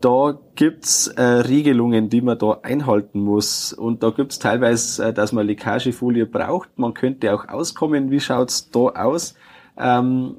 da 0.01 0.39
gibt's 0.55 1.09
äh, 1.09 1.23
Regelungen, 1.23 2.09
die 2.09 2.21
man 2.21 2.39
da 2.39 2.61
einhalten 2.63 3.21
muss. 3.21 3.73
Und 3.73 4.03
da 4.03 4.11
gibt's 4.11 4.39
teilweise, 4.39 5.07
äh, 5.07 5.13
dass 5.13 5.33
man 5.33 5.47
Leckagefolie 5.47 6.27
braucht. 6.27 6.79
Man 6.79 6.95
könnte 6.95 7.35
auch 7.35 7.49
auskommen. 7.49 8.11
Wie 8.11 8.21
schaut's 8.21 8.71
da 8.71 8.81
aus? 8.81 9.35
Ähm, 9.79 10.37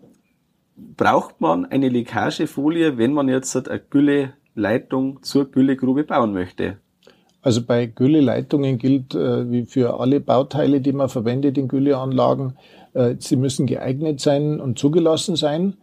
braucht 0.76 1.42
man 1.42 1.66
eine 1.66 1.90
Leckagefolie, 1.90 2.98
wenn 2.98 3.14
man 3.14 3.30
jetzt 3.30 3.56
eine 3.56 3.80
Gülleleitung 3.80 5.24
zur 5.24 5.52
Güllegrube 5.52 6.04
bauen 6.04 6.34
möchte? 6.34 6.78
Also 7.42 7.62
bei 7.64 7.86
Gülleleitungen 7.86 8.78
gilt 8.78 9.16
äh, 9.16 9.50
wie 9.50 9.66
für 9.66 10.00
alle 10.00 10.20
Bauteile, 10.20 10.82
die 10.82 10.92
man 10.92 11.10
verwendet 11.10 11.58
in 11.58 11.68
Gülleanlagen, 11.68 12.58
äh, 12.94 13.16
sie 13.20 13.38
müssen 13.38 13.68
geeignet 13.68 14.20
sein 14.20 14.60
und 14.60 14.78
zugelassen 14.78 15.36
sein. 15.36 15.76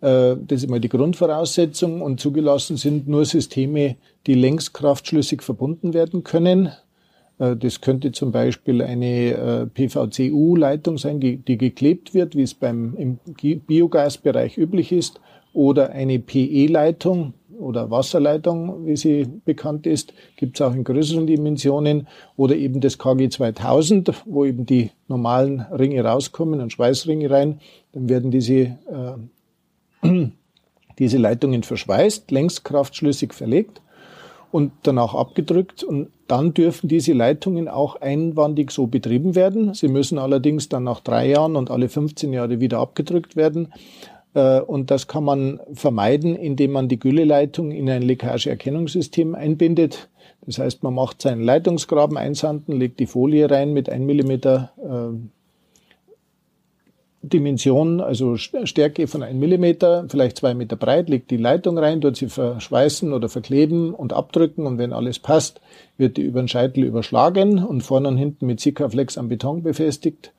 Äh, 0.00 0.36
das 0.46 0.62
ist 0.62 0.70
mal 0.70 0.80
die 0.80 0.88
Grundvoraussetzung 0.88 2.02
und 2.02 2.20
zugelassen 2.20 2.76
sind 2.76 3.08
nur 3.08 3.24
Systeme, 3.24 3.96
die 4.26 4.34
längskraftschlüssig 4.34 5.42
verbunden 5.42 5.94
werden 5.94 6.24
können. 6.24 6.70
Äh, 7.38 7.56
das 7.56 7.80
könnte 7.80 8.12
zum 8.12 8.32
Beispiel 8.32 8.82
eine 8.82 9.32
äh, 9.32 9.66
PVCU-Leitung 9.66 10.98
sein, 10.98 11.20
die, 11.20 11.38
geklebt 11.38 12.14
wird, 12.14 12.36
wie 12.36 12.42
es 12.42 12.54
beim 12.54 12.94
im 12.96 13.18
Biogasbereich 13.66 14.56
üblich 14.58 14.92
ist, 14.92 15.20
oder 15.52 15.90
eine 15.90 16.20
PE-Leitung, 16.20 17.34
oder 17.60 17.90
Wasserleitung, 17.90 18.86
wie 18.86 18.96
sie 18.96 19.26
bekannt 19.44 19.86
ist, 19.86 20.12
gibt 20.36 20.58
es 20.58 20.66
auch 20.66 20.74
in 20.74 20.82
größeren 20.82 21.26
Dimensionen 21.26 22.08
oder 22.36 22.56
eben 22.56 22.80
das 22.80 22.98
KG 22.98 23.28
2000, 23.28 24.12
wo 24.24 24.44
eben 24.44 24.66
die 24.66 24.90
normalen 25.08 25.60
Ringe 25.60 26.02
rauskommen 26.02 26.60
und 26.60 26.72
Schweißringe 26.72 27.30
rein. 27.30 27.60
Dann 27.92 28.08
werden 28.08 28.30
diese, 28.30 28.78
diese 30.98 31.18
Leitungen 31.18 31.62
verschweißt, 31.62 32.30
längskraftschlüssig 32.30 33.32
verlegt 33.32 33.80
und 34.52 34.72
danach 34.82 35.14
abgedrückt 35.14 35.82
und 35.82 36.08
dann 36.26 36.54
dürfen 36.54 36.88
diese 36.88 37.12
Leitungen 37.12 37.68
auch 37.68 37.96
einwandig 37.96 38.70
so 38.70 38.86
betrieben 38.86 39.34
werden. 39.34 39.74
Sie 39.74 39.88
müssen 39.88 40.18
allerdings 40.18 40.68
dann 40.68 40.84
nach 40.84 41.00
drei 41.00 41.28
Jahren 41.28 41.56
und 41.56 41.70
alle 41.70 41.88
15 41.88 42.32
Jahre 42.32 42.60
wieder 42.60 42.78
abgedrückt 42.78 43.36
werden. 43.36 43.72
Äh, 44.34 44.60
und 44.60 44.90
das 44.90 45.08
kann 45.08 45.24
man 45.24 45.60
vermeiden, 45.72 46.36
indem 46.36 46.72
man 46.72 46.88
die 46.88 46.98
Gülleleitung 46.98 47.72
in 47.72 47.90
ein 47.90 48.02
Leckageerkennungssystem 48.02 49.34
einbindet. 49.34 50.08
Das 50.46 50.58
heißt, 50.58 50.82
man 50.82 50.94
macht 50.94 51.22
seinen 51.22 51.42
Leitungsgraben 51.42 52.16
einsanden, 52.16 52.78
legt 52.78 53.00
die 53.00 53.06
Folie 53.06 53.50
rein 53.50 53.72
mit 53.72 53.90
1 53.90 54.04
Millimeter 54.04 54.72
äh, 54.78 55.16
Dimension, 57.22 58.00
also 58.00 58.36
Stärke 58.36 59.06
von 59.06 59.22
1 59.22 59.38
Millimeter, 59.38 60.06
vielleicht 60.08 60.38
2 60.38 60.54
Meter 60.54 60.76
breit, 60.76 61.10
legt 61.10 61.30
die 61.30 61.36
Leitung 61.36 61.76
rein, 61.76 62.00
dort 62.00 62.16
sie 62.16 62.28
verschweißen 62.28 63.12
oder 63.12 63.28
verkleben 63.28 63.92
und 63.92 64.14
abdrücken 64.14 64.66
und 64.66 64.78
wenn 64.78 64.94
alles 64.94 65.18
passt, 65.18 65.60
wird 65.98 66.16
die 66.16 66.22
über 66.22 66.40
den 66.40 66.48
Scheitel 66.48 66.82
überschlagen 66.82 67.62
und 67.62 67.82
vorne 67.82 68.08
und 68.08 68.16
hinten 68.16 68.46
mit 68.46 68.60
Sikaflex 68.60 69.18
am 69.18 69.28
Beton 69.28 69.62
befestigt 69.62 70.32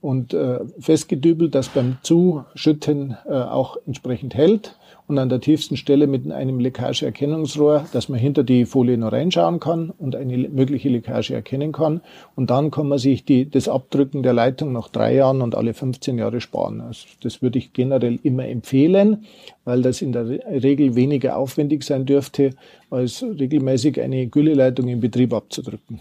und 0.00 0.34
äh, 0.34 0.60
festgedübelt, 0.80 1.54
das 1.54 1.68
beim 1.68 1.98
Zuschütten 2.02 3.16
äh, 3.26 3.32
auch 3.32 3.76
entsprechend 3.86 4.34
hält 4.34 4.76
und 5.08 5.18
an 5.18 5.28
der 5.28 5.40
tiefsten 5.40 5.76
Stelle 5.76 6.06
mit 6.06 6.30
einem 6.30 6.58
Leckageerkennungsrohr, 6.58 7.86
dass 7.92 8.08
man 8.08 8.18
hinter 8.18 8.42
die 8.42 8.64
Folie 8.64 8.98
noch 8.98 9.12
reinschauen 9.12 9.60
kann 9.60 9.90
und 9.90 10.16
eine 10.16 10.36
mögliche 10.48 10.88
Leckage 10.88 11.32
erkennen 11.34 11.72
kann. 11.72 12.00
Und 12.34 12.50
dann 12.50 12.70
kann 12.70 12.88
man 12.88 12.98
sich 12.98 13.24
die, 13.24 13.48
das 13.48 13.68
Abdrücken 13.68 14.22
der 14.22 14.32
Leitung 14.32 14.72
nach 14.72 14.88
drei 14.88 15.14
Jahren 15.14 15.42
und 15.42 15.54
alle 15.54 15.74
15 15.74 16.18
Jahre 16.18 16.40
sparen. 16.40 16.80
Also 16.80 17.06
das 17.22 17.40
würde 17.40 17.58
ich 17.58 17.72
generell 17.72 18.18
immer 18.22 18.46
empfehlen, 18.46 19.24
weil 19.64 19.82
das 19.82 20.02
in 20.02 20.12
der 20.12 20.26
Regel 20.28 20.96
weniger 20.96 21.36
aufwendig 21.36 21.84
sein 21.84 22.04
dürfte, 22.04 22.50
als 22.90 23.22
regelmäßig 23.22 24.00
eine 24.00 24.26
Gülleleitung 24.26 24.88
in 24.88 25.00
Betrieb 25.00 25.32
abzudrücken. 25.32 26.00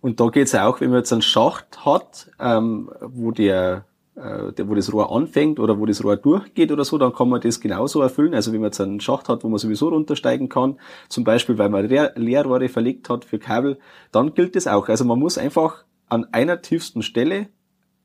Und 0.00 0.20
da 0.20 0.28
geht's 0.28 0.54
auch, 0.54 0.80
wenn 0.80 0.90
man 0.90 0.98
jetzt 0.98 1.12
einen 1.12 1.22
Schacht 1.22 1.84
hat, 1.84 2.28
ähm, 2.38 2.90
wo 3.00 3.30
der, 3.30 3.84
wo 4.16 4.74
das 4.74 4.92
Rohr 4.92 5.14
anfängt 5.14 5.60
oder 5.60 5.78
wo 5.78 5.84
das 5.84 6.02
Rohr 6.02 6.16
durchgeht 6.16 6.72
oder 6.72 6.84
so, 6.84 6.96
dann 6.96 7.12
kann 7.12 7.28
man 7.28 7.40
das 7.40 7.60
genauso 7.60 8.00
erfüllen. 8.00 8.34
Also 8.34 8.52
wenn 8.52 8.60
man 8.60 8.68
jetzt 8.68 8.80
einen 8.80 9.00
Schacht 9.00 9.28
hat, 9.28 9.44
wo 9.44 9.48
man 9.48 9.58
sowieso 9.58 9.88
runtersteigen 9.88 10.48
kann, 10.48 10.78
zum 11.08 11.24
Beispiel 11.24 11.58
weil 11.58 11.68
man 11.68 11.86
Leer 11.86 12.12
Leerrohre 12.16 12.68
verlegt 12.68 13.10
hat 13.10 13.26
für 13.26 13.38
Kabel, 13.38 13.78
dann 14.12 14.34
gilt 14.34 14.56
das 14.56 14.66
auch. 14.66 14.88
Also 14.88 15.04
man 15.04 15.18
muss 15.18 15.36
einfach 15.36 15.84
an 16.08 16.26
einer 16.32 16.62
tiefsten 16.62 17.02
Stelle 17.02 17.48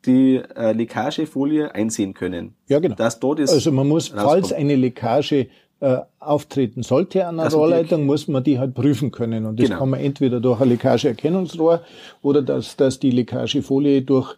die 0.05 0.41
äh, 0.55 0.73
Leckagefolie 0.73 1.73
einsehen 1.73 2.13
können. 2.13 2.55
Ja, 2.67 2.79
genau. 2.79 2.95
Dass 2.95 3.19
dort 3.19 3.39
ist 3.39 3.51
also 3.51 3.71
man 3.71 3.87
muss, 3.87 4.11
rauskommt. 4.11 4.29
falls 4.29 4.53
eine 4.53 4.75
Leckage 4.75 5.47
äh, 5.79 5.97
auftreten 6.19 6.83
sollte 6.83 7.25
an 7.25 7.35
einer 7.35 7.43
also 7.43 7.59
Rohrleitung, 7.59 8.05
muss 8.05 8.27
man 8.27 8.43
die 8.43 8.59
halt 8.59 8.73
prüfen 8.73 9.11
können. 9.11 9.45
Und 9.45 9.59
das 9.59 9.67
genau. 9.67 9.79
kann 9.79 9.89
man 9.91 9.99
entweder 9.99 10.39
durch 10.39 10.59
ein 10.59 10.69
Leckageerkennungsrohr 10.69 11.81
oder 12.21 12.41
dass, 12.41 12.75
dass 12.75 12.99
die 12.99 13.11
Leckagefolie 13.11 14.01
durch 14.01 14.35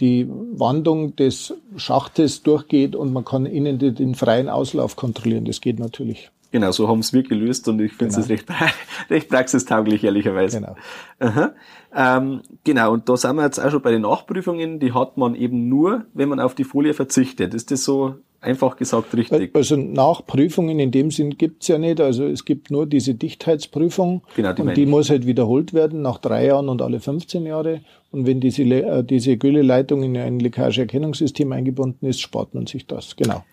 die 0.00 0.28
Wandung 0.28 1.16
des 1.16 1.54
Schachtes 1.76 2.42
durchgeht 2.42 2.94
und 2.94 3.12
man 3.12 3.24
kann 3.24 3.46
innen 3.46 3.78
den, 3.78 3.94
den 3.94 4.14
freien 4.14 4.48
Auslauf 4.48 4.96
kontrollieren. 4.96 5.44
Das 5.44 5.60
geht 5.60 5.78
natürlich. 5.78 6.30
Genau, 6.52 6.70
so 6.70 6.88
haben 6.88 7.02
wir 7.02 7.22
gelöst 7.22 7.68
und 7.68 7.80
ich 7.80 7.92
finde 7.92 8.18
es 8.18 8.28
genau. 8.28 8.28
recht, 8.28 8.48
recht 9.10 9.28
praxistauglich, 9.28 10.04
ehrlicherweise. 10.04 10.60
Genau. 10.60 10.76
Aha. 11.18 11.52
Ähm, 11.94 12.42
genau, 12.64 12.92
und 12.92 13.08
da 13.08 13.16
sind 13.16 13.36
wir 13.36 13.42
jetzt 13.42 13.58
auch 13.58 13.70
schon 13.70 13.82
bei 13.82 13.90
den 13.90 14.02
Nachprüfungen, 14.02 14.78
die 14.78 14.92
hat 14.92 15.16
man 15.16 15.34
eben 15.34 15.68
nur, 15.68 16.06
wenn 16.14 16.28
man 16.28 16.40
auf 16.40 16.54
die 16.54 16.64
Folie 16.64 16.94
verzichtet. 16.94 17.52
Ist 17.52 17.70
das 17.70 17.84
so 17.84 18.16
einfach 18.46 18.76
gesagt 18.76 19.14
richtig. 19.14 19.54
Also 19.54 19.76
Nachprüfungen 19.76 20.78
in 20.78 20.90
dem 20.90 21.10
Sinn 21.10 21.36
gibt's 21.36 21.68
ja 21.68 21.78
nicht. 21.78 22.00
Also 22.00 22.24
es 22.24 22.44
gibt 22.44 22.70
nur 22.70 22.86
diese 22.86 23.14
Dichtheitsprüfung 23.14 24.22
genau, 24.34 24.52
die 24.52 24.62
und 24.62 24.76
die 24.76 24.86
muss 24.86 25.10
halt 25.10 25.26
wiederholt 25.26 25.74
werden 25.74 26.02
nach 26.02 26.18
drei 26.18 26.46
Jahren 26.46 26.68
und 26.68 26.80
alle 26.80 27.00
15 27.00 27.44
Jahre. 27.44 27.80
Und 28.10 28.26
wenn 28.26 28.40
diese, 28.40 28.62
äh, 28.62 29.04
diese 29.04 29.36
Gülleleitung 29.36 30.02
in 30.02 30.16
ein 30.16 30.38
Leckageerkennungssystem 30.38 31.50
eingebunden 31.52 32.06
ist, 32.06 32.20
spart 32.20 32.54
man 32.54 32.66
sich 32.66 32.86
das. 32.86 33.16
Genau. 33.16 33.44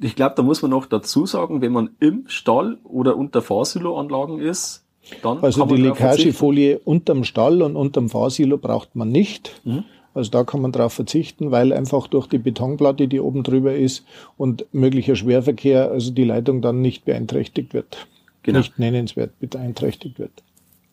Ich 0.00 0.16
glaube, 0.16 0.34
da 0.36 0.42
muss 0.42 0.62
man 0.62 0.70
noch 0.70 0.86
dazu 0.86 1.26
sagen, 1.26 1.60
wenn 1.60 1.72
man 1.72 1.90
im 2.00 2.24
Stall 2.26 2.78
oder 2.84 3.16
unter 3.16 3.40
Fahrsiloanlagen 3.40 4.40
ist, 4.40 4.84
dann 5.22 5.38
also 5.38 5.64
die 5.66 5.76
Leckagefolie 5.76 6.78
unterm 6.78 7.24
Stall 7.24 7.62
und 7.62 7.76
unterm 7.76 8.08
Fahrsilo 8.08 8.58
braucht 8.58 8.94
man 8.94 9.08
nicht. 9.08 9.60
Mhm. 9.64 9.84
Also 10.14 10.30
da 10.30 10.44
kann 10.44 10.60
man 10.60 10.72
drauf 10.72 10.92
verzichten, 10.92 11.50
weil 11.50 11.72
einfach 11.72 12.06
durch 12.06 12.26
die 12.26 12.38
Betonplatte, 12.38 13.08
die 13.08 13.20
oben 13.20 13.42
drüber 13.42 13.74
ist 13.74 14.04
und 14.36 14.66
möglicher 14.72 15.16
Schwerverkehr, 15.16 15.90
also 15.90 16.12
die 16.12 16.24
Leitung 16.24 16.60
dann 16.60 16.80
nicht 16.80 17.04
beeinträchtigt 17.04 17.74
wird. 17.74 18.06
Genau. 18.42 18.58
Nicht 18.58 18.78
nennenswert 18.78 19.32
beeinträchtigt 19.40 20.18
wird. 20.18 20.42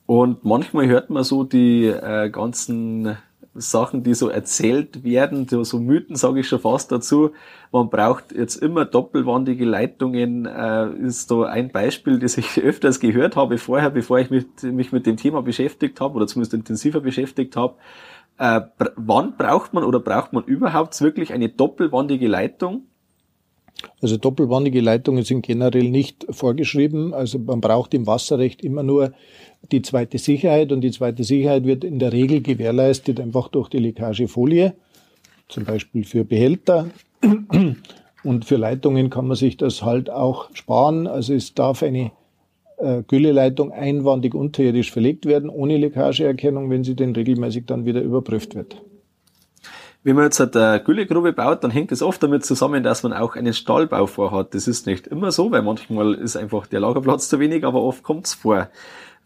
Und 0.05 0.43
manchmal 0.43 0.87
hört 0.87 1.09
man 1.09 1.23
so 1.23 1.43
die 1.43 1.85
äh, 1.85 2.29
ganzen 2.29 3.17
Sachen, 3.55 4.03
die 4.03 4.13
so 4.13 4.29
erzählt 4.29 5.03
werden, 5.03 5.47
so 5.47 5.79
Mythen 5.79 6.15
sage 6.15 6.39
ich 6.39 6.47
schon 6.47 6.59
fast 6.59 6.91
dazu. 6.91 7.31
Man 7.71 7.89
braucht 7.89 8.31
jetzt 8.31 8.55
immer 8.55 8.85
doppelwandige 8.85 9.65
Leitungen, 9.65 10.45
äh, 10.45 10.89
ist 10.95 11.29
da 11.31 11.43
ein 11.43 11.71
Beispiel, 11.71 12.19
das 12.19 12.37
ich 12.37 12.59
öfters 12.63 12.99
gehört 12.99 13.35
habe 13.35 13.57
vorher, 13.57 13.89
bevor 13.89 14.19
ich 14.19 14.29
mich, 14.29 14.45
mich 14.63 14.91
mit 14.91 15.05
dem 15.05 15.17
Thema 15.17 15.41
beschäftigt 15.41 15.99
habe 15.99 16.15
oder 16.15 16.27
zumindest 16.27 16.53
intensiver 16.53 17.01
beschäftigt 17.01 17.55
habe. 17.55 17.75
Äh, 18.39 18.61
wann 18.95 19.35
braucht 19.37 19.73
man 19.73 19.83
oder 19.83 19.99
braucht 19.99 20.31
man 20.31 20.45
überhaupt 20.45 20.99
wirklich 21.01 21.33
eine 21.33 21.49
doppelwandige 21.49 22.27
Leitung? 22.27 22.83
Also 24.01 24.17
doppelwandige 24.17 24.79
Leitungen 24.79 25.23
sind 25.23 25.45
generell 25.45 25.89
nicht 25.89 26.25
vorgeschrieben. 26.29 27.13
Also 27.13 27.37
man 27.37 27.59
braucht 27.59 27.93
im 27.93 28.07
Wasserrecht 28.07 28.61
immer 28.61 28.81
nur 28.81 29.11
die 29.71 29.81
zweite 29.81 30.17
Sicherheit 30.17 30.71
und 30.71 30.81
die 30.81 30.91
zweite 30.91 31.23
Sicherheit 31.23 31.65
wird 31.65 31.83
in 31.83 31.99
der 31.99 32.13
Regel 32.13 32.41
gewährleistet 32.41 33.19
einfach 33.19 33.49
durch 33.49 33.67
die 33.67 33.79
Leckagefolie, 33.79 34.73
zum 35.49 35.65
Beispiel 35.65 36.05
für 36.05 36.23
Behälter. 36.23 36.89
Und 38.23 38.45
für 38.45 38.57
Leitungen 38.57 39.09
kann 39.09 39.27
man 39.27 39.37
sich 39.37 39.57
das 39.57 39.83
halt 39.83 40.09
auch 40.09 40.49
sparen. 40.53 41.07
Also 41.07 41.33
es 41.33 41.53
darf 41.53 41.83
eine 41.83 42.11
äh, 42.79 43.03
Gülleleitung 43.07 43.71
einwandig 43.71 44.33
unterirdisch 44.33 44.91
verlegt 44.91 45.25
werden, 45.25 45.49
ohne 45.49 45.77
Leckageerkennung, 45.77 46.69
wenn 46.69 46.83
sie 46.83 46.95
denn 46.95 47.13
regelmäßig 47.15 47.65
dann 47.65 47.85
wieder 47.85 48.01
überprüft 48.01 48.55
wird. 48.55 48.81
Wenn 50.01 50.15
man 50.15 50.23
jetzt 50.25 50.39
eine 50.55 50.81
Güllegrube 50.81 51.33
baut, 51.33 51.63
dann 51.63 51.71
hängt 51.71 51.91
es 51.91 52.01
oft 52.01 52.23
damit 52.23 52.45
zusammen, 52.45 52.83
dass 52.83 53.03
man 53.03 53.11
auch 53.11 53.35
einen 53.35 53.53
Stallbau 53.53 54.05
vorhat. 54.05 54.53
Das 54.55 54.67
ist 54.67 54.85
nicht 54.85 55.07
immer 55.07 55.31
so, 55.31 55.51
weil 55.51 55.61
manchmal 55.61 56.13
ist 56.13 56.37
einfach 56.37 56.67
der 56.67 56.79
Lagerplatz 56.79 57.27
zu 57.27 57.39
wenig, 57.39 57.65
aber 57.65 57.83
oft 57.83 58.01
kommt 58.01 58.27
es 58.27 58.33
vor. 58.33 58.69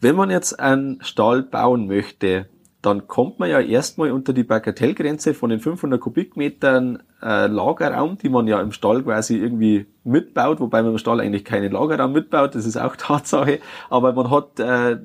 Wenn 0.00 0.16
man 0.16 0.30
jetzt 0.30 0.58
einen 0.58 0.98
Stall 1.00 1.42
bauen 1.42 1.86
möchte, 1.86 2.48
dann 2.84 3.08
kommt 3.08 3.38
man 3.38 3.48
ja 3.48 3.60
erstmal 3.60 4.12
unter 4.12 4.32
die 4.32 4.44
Bagatellgrenze 4.44 5.32
von 5.32 5.50
den 5.50 5.60
500 5.60 6.00
Kubikmetern 6.00 7.02
äh, 7.22 7.46
Lagerraum, 7.46 8.18
die 8.18 8.28
man 8.28 8.46
ja 8.46 8.60
im 8.60 8.72
Stall 8.72 9.02
quasi 9.02 9.38
irgendwie 9.38 9.86
mitbaut, 10.04 10.60
wobei 10.60 10.82
man 10.82 10.92
im 10.92 10.98
Stall 10.98 11.20
eigentlich 11.20 11.44
keinen 11.44 11.72
Lagerraum 11.72 12.12
mitbaut, 12.12 12.54
das 12.54 12.66
ist 12.66 12.76
auch 12.76 12.96
Tatsache, 12.98 13.60
aber 13.88 14.12
man 14.12 14.30
hat 14.30 14.60
äh, 14.60 14.98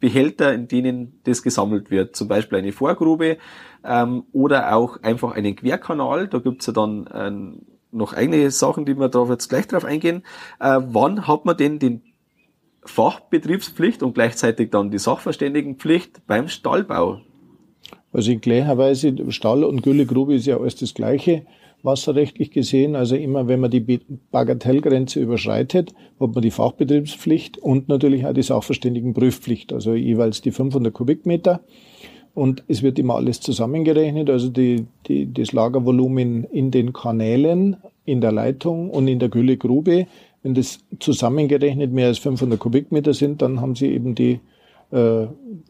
Behälter, 0.00 0.54
in 0.54 0.68
denen 0.68 1.20
das 1.24 1.42
gesammelt 1.42 1.90
wird, 1.90 2.16
zum 2.16 2.28
Beispiel 2.28 2.58
eine 2.58 2.72
Vorgrube 2.72 3.36
ähm, 3.84 4.24
oder 4.32 4.74
auch 4.74 5.02
einfach 5.02 5.32
einen 5.32 5.56
Querkanal, 5.56 6.28
da 6.28 6.38
gibt's 6.38 6.66
ja 6.66 6.72
dann 6.72 7.06
äh, 7.08 7.60
noch 7.92 8.14
eigene 8.14 8.50
Sachen, 8.50 8.86
die 8.86 8.98
wir 8.98 9.08
da 9.08 9.24
jetzt 9.24 9.48
gleich 9.48 9.68
drauf 9.68 9.84
eingehen. 9.84 10.22
Äh, 10.60 10.80
wann 10.80 11.26
hat 11.26 11.44
man 11.44 11.56
denn 11.56 11.78
den 11.78 12.02
Fachbetriebspflicht 12.88 14.02
und 14.02 14.14
gleichzeitig 14.14 14.70
dann 14.70 14.90
die 14.90 14.98
Sachverständigenpflicht 14.98 16.26
beim 16.26 16.48
Stallbau. 16.48 17.20
Also 18.12 18.32
in 18.32 18.40
gleicher 18.40 18.78
Weise, 18.78 19.14
Stall 19.30 19.64
und 19.64 19.82
Güllegrube 19.82 20.34
ist 20.34 20.46
ja 20.46 20.58
alles 20.58 20.76
das 20.76 20.94
Gleiche, 20.94 21.44
wasserrechtlich 21.82 22.50
gesehen. 22.50 22.96
Also 22.96 23.16
immer, 23.16 23.48
wenn 23.48 23.60
man 23.60 23.70
die 23.70 24.00
Bagatellgrenze 24.30 25.20
überschreitet, 25.20 25.94
hat 26.20 26.34
man 26.34 26.42
die 26.42 26.50
Fachbetriebspflicht 26.50 27.58
und 27.58 27.88
natürlich 27.88 28.26
auch 28.26 28.32
die 28.32 28.42
Sachverständigenprüfpflicht, 28.42 29.72
also 29.72 29.94
jeweils 29.94 30.40
die 30.40 30.50
500 30.50 30.92
Kubikmeter. 30.92 31.60
Und 32.34 32.64
es 32.68 32.82
wird 32.82 32.98
immer 32.98 33.14
alles 33.14 33.40
zusammengerechnet, 33.40 34.28
also 34.28 34.50
die, 34.50 34.86
die, 35.06 35.32
das 35.32 35.52
Lagervolumen 35.52 36.44
in 36.44 36.70
den 36.70 36.92
Kanälen, 36.92 37.78
in 38.04 38.20
der 38.20 38.32
Leitung 38.32 38.90
und 38.90 39.08
in 39.08 39.18
der 39.18 39.30
Güllegrube. 39.30 40.06
Wenn 40.46 40.54
das 40.54 40.78
zusammengerechnet 41.00 41.90
mehr 41.90 42.06
als 42.06 42.18
500 42.18 42.56
Kubikmeter 42.56 43.14
sind, 43.14 43.42
dann 43.42 43.60
haben 43.60 43.74
sie 43.74 43.88
eben 43.88 44.14
die 44.14 44.38
äh, 44.92 45.26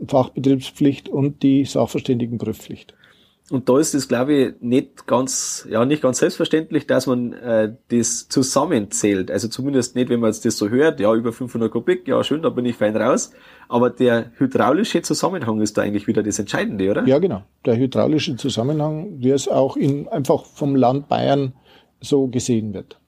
Fachbetriebspflicht 0.07 1.09
und 1.09 1.43
die 1.43 1.65
Sachverständigenprüfpflicht. 1.65 2.93
Und 3.49 3.71
da 3.71 3.79
ist 3.79 3.95
es, 3.95 4.07
glaube 4.07 4.35
ich, 4.35 4.55
nicht 4.61 5.07
ganz, 5.07 5.67
ja, 5.71 5.87
nicht 5.87 6.03
ganz 6.03 6.19
selbstverständlich, 6.19 6.87
dass 6.87 7.07
man 7.07 7.33
äh, 7.33 7.73
das 7.89 8.29
zusammenzählt. 8.29 9.31
Also 9.31 9.49
zumindest 9.49 9.97
nicht, 9.97 10.11
wenn 10.11 10.21
man 10.21 10.31
jetzt 10.31 10.45
das 10.45 10.59
so 10.59 10.69
hört, 10.69 11.01
ja, 11.01 11.15
über 11.15 11.33
500 11.33 11.73
Kubik, 11.73 12.07
ja, 12.07 12.23
schön, 12.23 12.43
da 12.43 12.51
bin 12.51 12.67
ich 12.67 12.77
fein 12.77 12.95
raus. 12.95 13.31
Aber 13.71 13.89
der 13.89 14.31
hydraulische 14.37 15.01
Zusammenhang 15.01 15.63
ist 15.63 15.79
da 15.79 15.81
eigentlich 15.81 16.07
wieder 16.07 16.23
das 16.23 16.39
Entscheidende, 16.39 16.91
oder? 16.91 17.07
Ja, 17.07 17.19
genau. 17.19 17.45
Der 17.65 17.79
hydraulische 17.79 18.37
Zusammenhang, 18.37 19.23
wie 19.23 19.31
es 19.31 19.49
auch 19.49 19.79
in, 19.79 20.07
einfach 20.09 20.45
vom 20.45 20.77
Land 20.77 21.09
Bayern 21.09 21.55
so 22.03 22.27
gesehen 22.27 22.75
wird. 22.75 22.99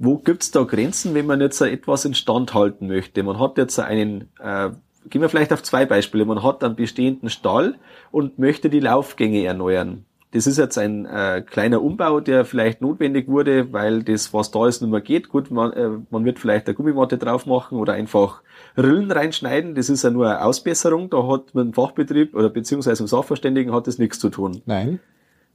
Wo 0.00 0.16
gibt's 0.16 0.50
da 0.50 0.62
Grenzen, 0.64 1.14
wenn 1.14 1.26
man 1.26 1.40
jetzt 1.40 1.60
etwas 1.60 2.04
instand 2.04 2.54
halten 2.54 2.88
möchte? 2.88 3.22
Man 3.22 3.38
hat 3.38 3.58
jetzt 3.58 3.78
einen 3.78 4.30
äh, 4.40 4.70
gehen 5.08 5.22
wir 5.22 5.28
vielleicht 5.28 5.52
auf 5.52 5.62
zwei 5.62 5.86
Beispiele. 5.86 6.24
Man 6.24 6.42
hat 6.42 6.62
einen 6.62 6.76
bestehenden 6.76 7.30
Stall 7.30 7.76
und 8.10 8.38
möchte 8.38 8.70
die 8.70 8.80
Laufgänge 8.80 9.44
erneuern. 9.44 10.04
Das 10.32 10.46
ist 10.46 10.58
jetzt 10.58 10.78
ein 10.78 11.06
äh, 11.06 11.42
kleiner 11.44 11.82
Umbau, 11.82 12.20
der 12.20 12.44
vielleicht 12.44 12.80
notwendig 12.80 13.26
wurde, 13.26 13.72
weil 13.72 14.04
das, 14.04 14.32
was 14.32 14.52
da 14.52 14.68
ist, 14.68 14.80
nicht 14.80 14.90
mehr 14.90 15.00
geht. 15.00 15.28
Gut, 15.28 15.50
man, 15.50 15.72
äh, 15.72 15.90
man 16.10 16.24
wird 16.24 16.38
vielleicht 16.38 16.66
eine 16.66 16.76
Gummimatte 16.76 17.18
drauf 17.18 17.46
machen 17.46 17.78
oder 17.78 17.94
einfach 17.94 18.42
Rillen 18.76 19.10
reinschneiden. 19.10 19.74
Das 19.74 19.90
ist 19.90 20.04
ja 20.04 20.10
nur 20.10 20.28
eine 20.28 20.44
Ausbesserung. 20.44 21.10
Da 21.10 21.26
hat 21.26 21.52
man 21.54 21.68
im 21.68 21.72
Fachbetrieb 21.72 22.36
oder 22.36 22.48
beziehungsweise 22.48 23.02
im 23.02 23.08
Sachverständigen 23.08 23.74
hat 23.74 23.88
das 23.88 23.98
nichts 23.98 24.20
zu 24.20 24.28
tun. 24.28 24.62
Nein. 24.66 25.00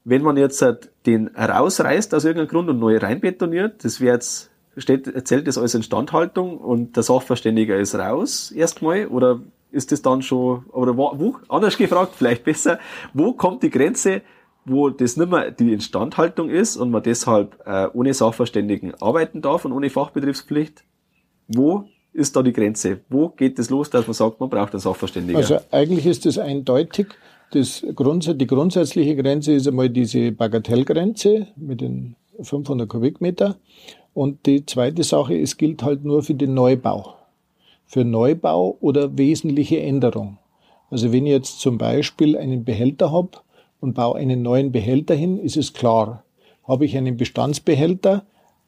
Wenn 0.06 0.22
man 0.22 0.38
jetzt 0.38 0.62
halt 0.62 0.90
den 1.06 1.28
rausreißt 1.28 2.14
aus 2.14 2.24
irgendeinem 2.24 2.48
Grund 2.48 2.70
und 2.70 2.80
neu 2.80 2.98
reinbetoniert, 2.98 3.84
das 3.84 4.00
wäre 4.00 4.16
jetzt 4.16 4.50
steht, 4.78 5.08
erzählt 5.08 5.48
das 5.48 5.58
als 5.58 5.76
Instandhaltung 5.76 6.58
und 6.58 6.96
der 6.96 7.04
Sachverständiger 7.04 7.78
ist 7.78 7.96
raus 7.96 8.52
erstmal 8.52 9.08
oder 9.08 9.42
ist 9.72 9.92
das 9.92 10.02
dann 10.02 10.22
schon, 10.22 10.66
oder 10.72 10.96
wo, 10.96 11.36
anders 11.50 11.78
gefragt, 11.78 12.14
vielleicht 12.16 12.44
besser, 12.44 12.80
wo 13.14 13.34
kommt 13.34 13.64
die 13.64 13.70
Grenze, 13.70 14.22
wo 14.64 14.90
das 14.90 15.18
nicht 15.18 15.30
mehr 15.30 15.52
die 15.52 15.74
Instandhaltung 15.74 16.50
ist 16.50 16.78
und 16.78 16.92
man 16.92 17.04
deshalb 17.04 17.62
äh, 17.66 17.88
ohne 17.94 18.14
Sachverständigen 18.14 18.94
arbeiten 19.02 19.42
darf 19.42 19.66
und 19.66 19.74
ohne 19.74 19.90
Fachbetriebspflicht? 19.90 20.84
Wo 21.48 21.88
ist 22.14 22.36
da 22.36 22.42
die 22.42 22.54
Grenze? 22.54 23.02
Wo 23.10 23.30
geht 23.30 23.60
es 23.60 23.68
das 23.68 23.70
los, 23.70 23.90
dass 23.90 24.08
man 24.08 24.14
sagt, 24.14 24.40
man 24.40 24.50
braucht 24.50 24.74
einen 24.74 24.80
Sachverständigen? 24.80 25.36
Also 25.36 25.60
eigentlich 25.72 26.06
ist 26.06 26.26
das 26.26 26.40
eindeutig. 26.40 27.08
Das 27.52 27.86
Grunds 27.96 28.30
die 28.34 28.48
grundsätzliche 28.48 29.16
Grenze 29.16 29.54
ist 29.54 29.68
einmal 29.68 29.90
diese 29.90 30.32
Bagatellgrenze 30.32 31.48
mit 31.56 31.82
den 31.82 32.16
500 32.42 32.90
Kubikmeter. 32.90 33.56
Und 34.14 34.46
die 34.46 34.66
zweite 34.66 35.04
Sache, 35.04 35.38
es 35.38 35.58
gilt 35.58 35.84
halt 35.84 36.06
nur 36.06 36.24
für 36.24 36.34
den 36.34 36.54
Neubau. 36.54 37.16
Für 37.86 38.04
Neubau 38.04 38.78
oder 38.82 39.18
wesentliche 39.18 39.80
Änderung. 39.80 40.38
Also 40.90 41.12
wenn 41.12 41.26
ich 41.26 41.32
jetzt 41.32 41.60
zum 41.60 41.78
Beispiel 41.78 42.38
einen 42.38 42.64
Behälter 42.64 43.12
habe 43.12 43.32
und 43.80 43.94
baue 43.94 44.18
einen 44.18 44.42
neuen 44.42 44.72
Behälter 44.72 45.16
hin, 45.16 45.38
ist 45.38 45.58
es 45.58 45.74
klar. 45.74 46.24
Habe 46.68 46.86
ich 46.86 46.98
einen 46.98 47.18
Bestandsbehälter 47.18 48.26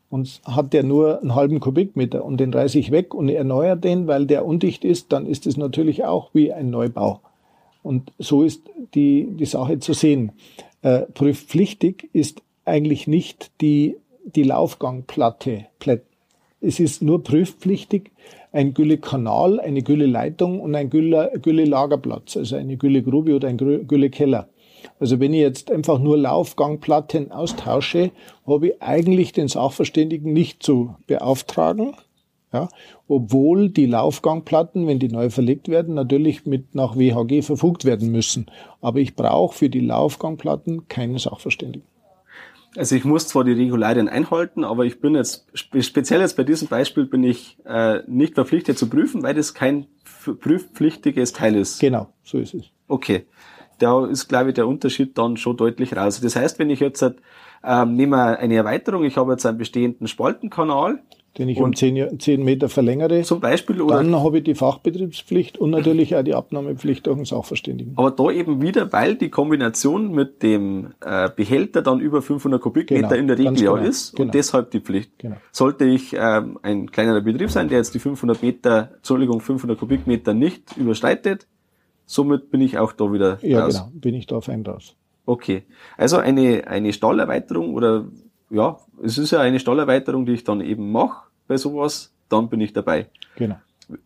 und 0.10 0.42
hat 0.46 0.74
der 0.74 0.84
nur 0.84 1.22
einen 1.22 1.36
halben 1.36 1.60
Kubikmeter 1.60 2.24
und 2.24 2.40
den 2.40 2.54
reiße 2.54 2.78
ich 2.80 2.92
weg 2.92 3.14
und 3.14 3.30
erneuere 3.30 3.76
den, 3.76 4.08
weil 4.08 4.26
der 4.26 4.46
undicht 4.46 4.86
ist, 4.86 5.12
dann 5.12 5.26
ist 5.26 5.48
es 5.48 5.58
natürlich 5.58 6.06
auch 6.06 6.30
wie 6.34 6.54
ein 6.54 6.70
Neubau. 6.70 7.22
Und 7.88 8.12
so 8.20 8.44
ist 8.44 8.70
die, 8.94 9.28
die 9.32 9.46
Sache 9.46 9.80
zu 9.80 9.94
sehen. 9.94 10.34
Äh, 10.82 11.02
prüfpflichtig 11.02 12.10
ist 12.14 12.42
eigentlich 12.66 13.08
nicht 13.08 13.52
die 13.62 13.96
die 14.36 14.44
Laufgangplatte. 14.44 15.66
Es 16.60 16.80
ist 16.80 17.02
nur 17.02 17.24
prüfpflichtig 17.24 18.12
ein 18.52 18.74
Güllekanal, 18.74 19.60
eine 19.60 19.84
Gülleleitung 19.84 20.60
und 20.60 20.76
ein 20.76 20.90
Gülle-Lagerplatz, 20.90 22.38
also 22.38 22.56
eine 22.56 22.78
Güllegrube 22.78 23.36
oder 23.36 23.48
ein 23.48 23.58
Güllekeller. 23.58 24.50
Also 25.00 25.20
wenn 25.20 25.34
ich 25.34 25.42
jetzt 25.42 25.72
einfach 25.72 26.00
nur 26.00 26.18
Laufgangplatten 26.18 27.32
austausche, 27.32 28.12
habe 28.46 28.70
ich 28.70 28.82
eigentlich 28.82 29.32
den 29.32 29.48
Sachverständigen 29.48 30.34
nicht 30.34 30.64
zu 30.64 30.96
beauftragen, 31.08 31.94
ja, 32.54 32.70
obwohl 33.08 33.70
die 33.70 33.86
Laufgangplatten, 33.86 34.88
wenn 34.88 35.00
die 35.00 35.10
neu 35.10 35.30
verlegt 35.30 35.68
werden, 35.68 35.96
natürlich 35.96 36.46
mit 36.46 36.76
nach 36.76 36.98
WHG 36.98 37.42
verfugt 37.42 37.84
werden 37.84 38.12
müssen. 38.12 38.48
Aber 38.82 39.00
ich 39.00 39.16
brauche 39.16 39.56
für 39.56 39.70
die 39.70 39.82
Laufgangplatten 39.82 40.88
keinen 40.88 41.18
Sachverständigen. 41.18 41.88
Also 42.76 42.96
ich 42.96 43.06
muss 43.06 43.28
zwar 43.28 43.44
die 43.44 43.54
Regularien 43.54 44.08
einhalten, 44.08 44.64
aber 44.64 44.86
ich 44.86 45.02
bin 45.02 45.16
jetzt, 45.16 45.48
speziell 45.54 46.22
jetzt 46.22 46.38
bei 46.38 46.44
diesem 46.44 46.68
Beispiel 46.68 47.06
bin 47.06 47.24
ich 47.24 47.58
äh, 47.66 48.02
nicht 48.08 48.36
verpflichtet 48.36 48.78
zu 48.78 48.88
prüfen, 48.88 49.24
weil 49.24 49.34
das 49.34 49.54
kein 49.54 49.88
prüfpflichtiges 50.40 51.34
Teil 51.34 51.56
ist. 51.56 51.80
Genau, 51.80 52.14
so 52.24 52.38
ist 52.38 52.54
es. 52.54 52.66
Okay. 52.88 53.26
Da 53.80 54.06
ist, 54.06 54.28
glaube 54.28 54.50
ich, 54.50 54.56
der 54.56 54.68
Unterschied 54.68 55.18
dann 55.18 55.38
schon 55.38 55.58
deutlich 55.58 55.96
raus. 55.96 56.20
Das 56.22 56.36
heißt, 56.36 56.60
wenn 56.60 56.70
ich 56.70 56.80
jetzt 56.80 57.04
ähm, 57.64 57.96
nehme 57.96 58.38
eine 58.38 58.56
Erweiterung, 58.56 59.04
ich 59.04 59.18
habe 59.18 59.32
jetzt 59.32 59.46
einen 59.46 59.58
bestehenden 59.58 60.08
Spaltenkanal, 60.08 61.00
den 61.38 61.50
ich 61.50 61.58
und 61.58 61.64
um 61.64 61.76
zehn, 61.76 62.20
zehn 62.20 62.44
Meter 62.44 62.70
verlängere. 62.70 63.22
Zum 63.22 63.40
Beispiel, 63.40 63.82
oder? 63.82 63.98
Dann 63.98 64.16
habe 64.16 64.40
ich 64.40 64.44
die 64.44 64.56
Fachbetriebspflicht 64.56 65.58
und 65.58 65.72
natürlich 65.72 66.16
auch 66.16 66.24
die 66.24 66.34
Abnahmepflicht 66.34 67.06
durch 67.06 67.18
den 67.18 67.26
Sachverständigen. 67.26 67.94
Aber 67.96 68.12
da 68.12 68.32
eben 68.32 68.62
wieder, 68.62 68.92
weil 68.92 69.16
die 69.16 69.30
Kombination 69.30 70.12
mit 70.12 70.42
dem 70.44 70.94
äh, 71.02 71.30
Behälter 71.36 71.82
dann 71.82 72.00
über 72.00 72.22
500 72.22 72.62
Kubikmeter 72.62 73.10
genau, 73.10 73.20
in 73.20 73.28
der 73.28 73.38
Regel 73.38 73.62
ja 73.62 73.74
genau, 73.74 73.88
ist 73.88 74.16
genau. 74.16 74.28
und 74.28 74.36
deshalb 74.36 74.72
die 74.72 74.80
Pflicht. 74.80 75.12
Genau. 75.20 75.38
Sollte 75.52 75.86
ich 75.86 76.16
ähm, 76.18 76.60
ein 76.64 76.92
kleinerer 76.92 77.22
Betrieb 77.22 77.52
sein, 77.52 77.70
der 77.70 77.78
jetzt 77.78 77.94
die 77.94 78.00
500 78.00 78.42
Meter, 78.42 78.92
Entschuldigung, 78.98 79.40
500 79.40 79.78
Kubikmeter 79.78 80.34
nicht 80.34 80.76
überschreitet, 80.78 81.48
somit 82.06 82.50
bin 82.50 82.62
ich 82.62 82.78
auch 82.78 82.94
da 82.94 83.12
wieder 83.12 83.38
Ja, 83.42 83.66
raus. 83.66 83.76
genau, 83.76 83.92
bin 83.94 84.16
ich 84.16 84.28
da 84.28 84.42
fein 84.42 84.66
raus. 84.66 84.96
Okay. 85.26 85.64
Also 85.98 86.18
eine, 86.18 86.68
eine 86.68 86.94
Stallerweiterung 86.94 87.74
oder 87.74 88.06
ja, 88.50 88.78
es 89.04 89.18
ist 89.18 89.32
ja 89.32 89.42
eine 89.42 89.60
Stallerweiterung, 89.60 90.26
die 90.26 90.32
ich 90.32 90.44
dann 90.44 90.62
eben 90.62 90.92
mache 90.92 91.27
bei 91.48 91.58
sowas, 91.58 92.14
dann 92.30 92.50
bin 92.50 92.62
ich 92.62 92.74
dabei. 92.74 93.08
Genau. 93.36 93.56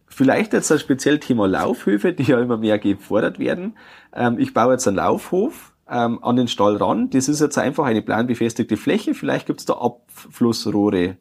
Vielleicht 0.07 0.53
jetzt 0.53 0.71
ein 0.71 0.79
speziell 0.79 1.19
Thema 1.19 1.47
Laufhöfe, 1.47 2.13
die 2.13 2.23
ja 2.23 2.39
immer 2.39 2.57
mehr 2.57 2.77
gefordert 2.77 3.39
werden. 3.39 3.77
Ähm, 4.13 4.37
ich 4.37 4.53
baue 4.53 4.73
jetzt 4.73 4.87
einen 4.87 4.97
Laufhof 4.97 5.73
ähm, 5.89 6.23
an 6.23 6.35
den 6.35 6.47
Stall 6.47 6.77
ran. 6.77 7.09
Das 7.09 7.27
ist 7.27 7.39
jetzt 7.39 7.57
einfach 7.57 7.85
eine 7.85 8.01
planbefestigte 8.01 8.77
Fläche. 8.77 9.15
Vielleicht 9.15 9.47
gibt 9.47 9.59
es 9.59 9.65
da 9.65 9.73
Abflussrohre. 9.73 11.17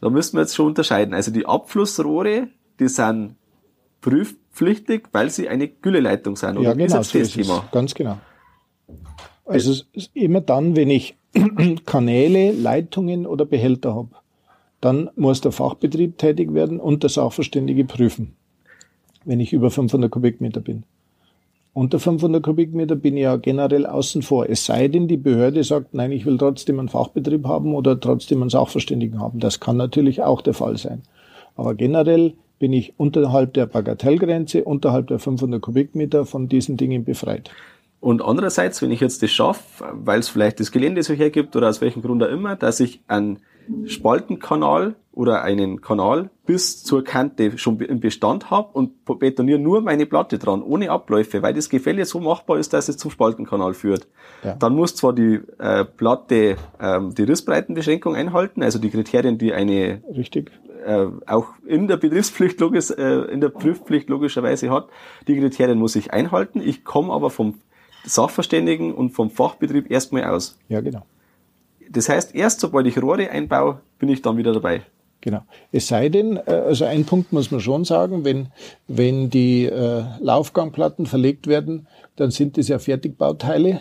Da 0.00 0.10
müssen 0.10 0.36
wir 0.36 0.42
jetzt 0.42 0.54
schon 0.54 0.66
unterscheiden. 0.66 1.14
Also 1.14 1.30
die 1.30 1.46
Abflussrohre, 1.46 2.48
die 2.78 2.88
sind 2.88 3.36
prüfpflichtig, 4.02 5.08
weil 5.12 5.30
sie 5.30 5.48
eine 5.48 5.68
Gülleleitung 5.68 6.36
sind. 6.36 6.58
Oder 6.58 6.68
ja, 6.68 6.72
genau, 6.74 7.00
ist 7.00 7.10
so 7.10 7.18
das 7.18 7.30
Thema? 7.30 7.62
Es. 7.64 7.72
Ganz 7.72 7.94
genau. 7.94 8.18
Also 9.46 9.72
es 9.72 9.86
ist 9.92 10.10
immer 10.14 10.42
dann, 10.42 10.76
wenn 10.76 10.90
ich 10.90 11.16
Kanäle, 11.86 12.52
Leitungen 12.52 13.26
oder 13.26 13.46
Behälter 13.46 13.94
habe 13.94 14.10
dann 14.80 15.10
muss 15.16 15.40
der 15.40 15.52
Fachbetrieb 15.52 16.18
tätig 16.18 16.54
werden 16.54 16.80
und 16.80 17.02
der 17.02 17.10
Sachverständige 17.10 17.84
prüfen, 17.84 18.34
wenn 19.24 19.40
ich 19.40 19.52
über 19.52 19.70
500 19.70 20.10
Kubikmeter 20.10 20.60
bin. 20.60 20.84
Unter 21.72 21.98
500 21.98 22.42
Kubikmeter 22.42 22.96
bin 22.96 23.18
ich 23.18 23.24
ja 23.24 23.36
generell 23.36 23.84
außen 23.84 24.22
vor. 24.22 24.48
Es 24.48 24.64
sei 24.64 24.88
denn, 24.88 25.08
die 25.08 25.18
Behörde 25.18 25.62
sagt, 25.62 25.92
nein, 25.92 26.10
ich 26.10 26.24
will 26.24 26.38
trotzdem 26.38 26.78
einen 26.78 26.88
Fachbetrieb 26.88 27.46
haben 27.46 27.74
oder 27.74 28.00
trotzdem 28.00 28.40
einen 28.40 28.48
Sachverständigen 28.48 29.20
haben. 29.20 29.40
Das 29.40 29.60
kann 29.60 29.76
natürlich 29.76 30.22
auch 30.22 30.40
der 30.40 30.54
Fall 30.54 30.78
sein. 30.78 31.02
Aber 31.54 31.74
generell 31.74 32.32
bin 32.58 32.72
ich 32.72 32.94
unterhalb 32.96 33.52
der 33.52 33.66
Bagatellgrenze, 33.66 34.64
unterhalb 34.64 35.08
der 35.08 35.18
500 35.18 35.60
Kubikmeter 35.60 36.24
von 36.24 36.48
diesen 36.48 36.78
Dingen 36.78 37.04
befreit. 37.04 37.50
Und 38.00 38.22
andererseits, 38.22 38.80
wenn 38.80 38.90
ich 38.90 39.00
jetzt 39.00 39.22
das 39.22 39.30
schaffe, 39.30 39.84
weil 39.92 40.20
es 40.20 40.28
vielleicht 40.28 40.60
das 40.60 40.72
Gelände 40.72 41.02
so 41.02 41.12
hergibt 41.12 41.56
oder 41.56 41.68
aus 41.68 41.80
welchem 41.80 42.02
Grund 42.02 42.22
auch 42.22 42.28
immer, 42.28 42.56
dass 42.56 42.80
ich 42.80 43.00
einen 43.08 43.40
Spaltenkanal 43.86 44.96
oder 45.12 45.42
einen 45.42 45.80
Kanal 45.80 46.30
bis 46.44 46.84
zur 46.84 47.02
Kante 47.02 47.56
schon 47.56 47.80
im 47.80 48.00
Bestand 48.00 48.50
habe 48.50 48.68
und 48.72 49.04
betoniere 49.04 49.58
nur 49.58 49.80
meine 49.80 50.04
Platte 50.04 50.38
dran, 50.38 50.62
ohne 50.62 50.90
Abläufe, 50.90 51.42
weil 51.42 51.54
das 51.54 51.70
Gefälle 51.70 52.04
so 52.04 52.20
machbar 52.20 52.58
ist, 52.58 52.72
dass 52.72 52.88
es 52.88 52.98
zum 52.98 53.10
Spaltenkanal 53.10 53.72
führt. 53.72 54.06
Ja. 54.44 54.54
Dann 54.54 54.74
muss 54.74 54.94
zwar 54.94 55.14
die 55.14 55.40
äh, 55.58 55.84
Platte 55.84 56.56
ähm, 56.78 57.14
die 57.14 57.22
Rissbreitenbeschränkung 57.22 58.14
einhalten, 58.14 58.62
also 58.62 58.78
die 58.78 58.90
Kriterien, 58.90 59.38
die 59.38 59.52
eine 59.54 60.02
Richtig. 60.14 60.52
Äh, 60.84 61.06
auch 61.26 61.46
in 61.66 61.88
der 61.88 61.96
Betriebspflicht 61.96 62.60
logisch, 62.60 62.90
äh, 62.90 63.22
in 63.32 63.40
der 63.40 63.48
Prüfpflicht 63.48 64.08
logischerweise 64.08 64.70
hat, 64.70 64.88
die 65.26 65.40
Kriterien 65.40 65.78
muss 65.78 65.96
ich 65.96 66.12
einhalten. 66.12 66.60
Ich 66.60 66.84
komme 66.84 67.12
aber 67.12 67.30
vom 67.30 67.54
Sachverständigen 68.04 68.94
und 68.94 69.10
vom 69.10 69.30
Fachbetrieb 69.30 69.90
erstmal 69.90 70.24
aus. 70.24 70.58
Ja, 70.68 70.80
genau. 70.80 71.04
Das 71.90 72.08
heißt, 72.08 72.34
erst 72.34 72.60
sobald 72.60 72.86
ich 72.86 73.00
Rohre 73.00 73.30
einbaue, 73.30 73.80
bin 73.98 74.08
ich 74.08 74.22
dann 74.22 74.36
wieder 74.36 74.52
dabei. 74.52 74.82
Genau. 75.20 75.40
Es 75.72 75.88
sei 75.88 76.08
denn, 76.08 76.36
äh, 76.36 76.50
also 76.50 76.84
ein 76.84 77.04
Punkt 77.04 77.32
muss 77.32 77.50
man 77.50 77.60
schon 77.60 77.84
sagen, 77.84 78.24
wenn, 78.24 78.48
wenn 78.86 79.30
die 79.30 79.64
äh, 79.64 80.04
Laufgangplatten 80.20 81.06
verlegt 81.06 81.46
werden, 81.46 81.88
dann 82.16 82.30
sind 82.30 82.58
das 82.58 82.68
ja 82.68 82.78
Fertigbauteile, 82.78 83.80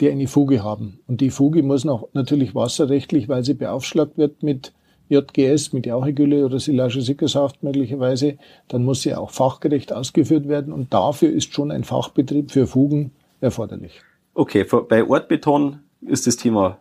die 0.00 0.10
eine 0.10 0.26
Fuge 0.26 0.62
haben. 0.62 1.00
Und 1.06 1.20
die 1.20 1.30
Fuge 1.30 1.62
muss 1.62 1.84
noch 1.84 2.08
natürlich 2.12 2.54
wasserrechtlich, 2.54 3.28
weil 3.28 3.44
sie 3.44 3.54
beaufschlagt 3.54 4.18
wird 4.18 4.42
mit 4.42 4.72
JGS, 5.08 5.72
mit 5.72 5.86
Jauchegülle 5.86 6.44
oder 6.44 6.60
Silage-Sickersaft 6.60 7.62
möglicherweise, 7.62 8.36
dann 8.68 8.84
muss 8.84 9.02
sie 9.02 9.14
auch 9.14 9.30
fachgerecht 9.30 9.92
ausgeführt 9.92 10.48
werden. 10.48 10.72
Und 10.72 10.92
dafür 10.92 11.30
ist 11.30 11.54
schon 11.54 11.70
ein 11.70 11.84
Fachbetrieb 11.84 12.50
für 12.50 12.66
Fugen 12.66 13.12
erforderlich. 13.40 14.02
Okay, 14.34 14.66
bei 14.88 15.02
Ortbeton 15.02 15.78
ist 16.02 16.26
das 16.26 16.36
Thema 16.36 16.78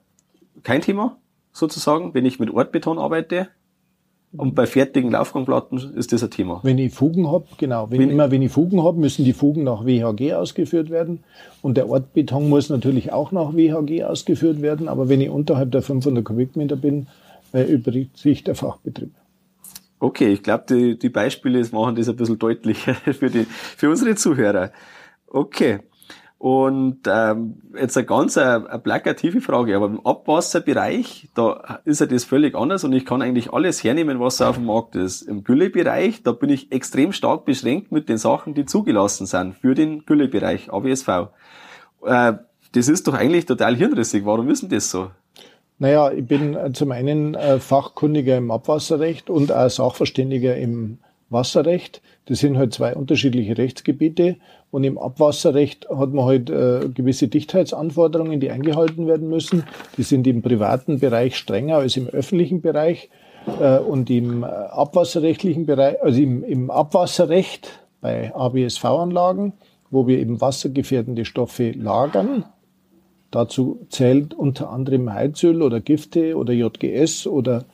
kein 0.64 0.82
Thema, 0.82 1.18
sozusagen, 1.52 2.14
wenn 2.14 2.26
ich 2.26 2.40
mit 2.40 2.52
Ortbeton 2.52 3.00
arbeite. 3.00 3.50
Und 4.36 4.56
bei 4.56 4.68
fertigen 4.68 5.12
Laufgangplatten 5.12 5.96
ist 5.96 6.12
das 6.12 6.22
ein 6.22 6.30
Thema. 6.30 6.60
Wenn 6.62 6.78
ich 6.78 6.94
Fugen 6.94 7.32
habe, 7.32 7.46
genau. 7.58 7.90
Wenn, 7.90 8.02
wenn 8.02 8.10
immer 8.10 8.30
wenn 8.30 8.42
ich 8.42 8.52
Fugen 8.52 8.84
habe, 8.84 9.00
müssen 9.00 9.24
die 9.24 9.34
Fugen 9.34 9.64
nach 9.64 9.86
WHG 9.86 10.34
ausgeführt 10.34 10.90
werden. 10.90 11.24
Und 11.62 11.78
der 11.78 11.90
Ortbeton 11.90 12.50
muss 12.50 12.70
natürlich 12.70 13.14
auch 13.14 13.32
nach 13.32 13.56
WHG 13.56 14.04
ausgeführt 14.04 14.62
werden. 14.62 14.90
Aber 14.90 15.08
wenn 15.08 15.22
ich 15.22 15.30
unterhalb 15.30 15.72
der 15.72 15.82
500 15.82 16.26
Kubikmeter 16.26 16.76
bin, 16.76 17.08
äh, 17.54 17.64
übrigens 17.64 18.22
sich 18.22 18.44
der 18.44 18.56
Fachbetrieb. 18.56 19.12
Okay, 20.00 20.34
ich 20.34 20.44
glaube, 20.44 20.66
die, 20.70 21.00
die 21.00 21.10
Beispiele 21.10 21.66
machen 21.72 21.96
das 21.96 22.10
ein 22.10 22.18
bisschen 22.18 22.38
deutlicher 22.38 22.94
für, 23.14 23.30
die, 23.30 23.46
für 23.46 23.90
unsere 23.90 24.16
Zuhörer. 24.16 24.72
Okay. 25.28 25.80
Und 26.40 27.00
ähm, 27.08 27.62
jetzt 27.76 27.98
eine 27.98 28.06
ganz 28.06 28.38
eine, 28.38 28.70
eine 28.70 28.80
plakative 28.80 29.42
Frage, 29.42 29.76
aber 29.76 29.88
im 29.88 30.06
Abwasserbereich, 30.06 31.30
da 31.34 31.80
ist 31.84 32.00
ja 32.00 32.06
das 32.06 32.26
völlig 32.26 32.54
anders 32.54 32.84
und 32.84 32.94
ich 32.94 33.06
kann 33.06 33.24
eigentlich 33.24 33.52
alles 33.54 33.84
hernehmen, 33.84 34.20
was 34.20 34.40
auf 34.42 34.58
dem 34.58 34.66
Markt 34.66 34.96
ist. 34.96 35.24
Im 35.24 35.44
Güllebereich, 35.44 36.22
da 36.22 36.34
bin 36.34 36.52
ich 36.52 36.72
extrem 36.72 37.12
stark 37.12 37.46
beschränkt 37.46 37.92
mit 37.92 38.08
den 38.08 38.20
Sachen, 38.20 38.54
die 38.54 38.66
zugelassen 38.66 39.26
sind 39.26 39.56
für 39.56 39.74
den 39.74 40.06
Güllebereich, 40.06 40.72
AWSV. 40.72 41.08
Äh, 42.06 42.34
das 42.74 42.88
ist 42.88 43.08
doch 43.08 43.16
eigentlich 43.16 43.48
total 43.48 43.76
hirnrissig. 43.76 44.24
Warum 44.24 44.48
ist 44.50 44.62
denn 44.62 44.70
das 44.70 44.92
so? 44.92 45.10
Naja, 45.80 46.12
ich 46.12 46.26
bin 46.26 46.56
äh, 46.56 46.72
zum 46.72 46.92
einen 46.92 47.34
äh, 47.34 47.60
Fachkundiger 47.60 48.38
im 48.38 48.52
Abwasserrecht 48.52 49.32
und 49.32 49.52
auch 49.52 49.70
Sachverständiger 49.70 50.56
im 50.56 51.00
Wasserrecht. 51.30 52.02
Das 52.26 52.40
sind 52.40 52.58
halt 52.58 52.74
zwei 52.74 52.96
unterschiedliche 52.96 53.58
Rechtsgebiete. 53.58 54.38
Und 54.72 54.84
im 54.84 54.98
Abwasserrecht 54.98 55.88
hat 55.90 56.14
man 56.14 56.26
halt 56.26 56.50
äh, 56.50 56.90
gewisse 56.94 57.28
Dichtheitsanforderungen, 57.28 58.40
die 58.40 58.52
eingehalten 58.52 59.08
werden 59.08 59.30
müssen. 59.30 59.64
Die 59.98 60.04
sind 60.04 60.28
im 60.28 60.42
privaten 60.42 61.00
Bereich 61.00 61.38
strenger 61.38 61.78
als 61.78 61.98
im 61.98 62.08
öffentlichen 62.08 62.62
Bereich. 62.62 63.10
Äh, 63.60 63.80
und 63.80 64.10
im 64.10 64.44
äh, 64.44 64.48
abwasserrechtlichen 64.48 65.66
Bereich, 65.66 66.02
also 66.02 66.22
im, 66.22 66.44
im 66.44 66.70
Abwasserrecht 66.70 67.80
bei 68.02 68.34
ABSV-Anlagen, 68.36 69.54
wo 69.90 70.06
wir 70.06 70.20
eben 70.20 70.42
wassergefährdende 70.42 71.26
Stoffe 71.26 71.72
lagern. 71.72 72.46
Dazu 73.32 73.86
zählt 73.90 74.34
unter 74.34 74.70
anderem 74.70 75.14
Heizöl 75.14 75.62
oder 75.62 75.80
Gifte 75.80 76.38
oder 76.38 76.54
JGS 76.54 77.28
oder 77.28 77.66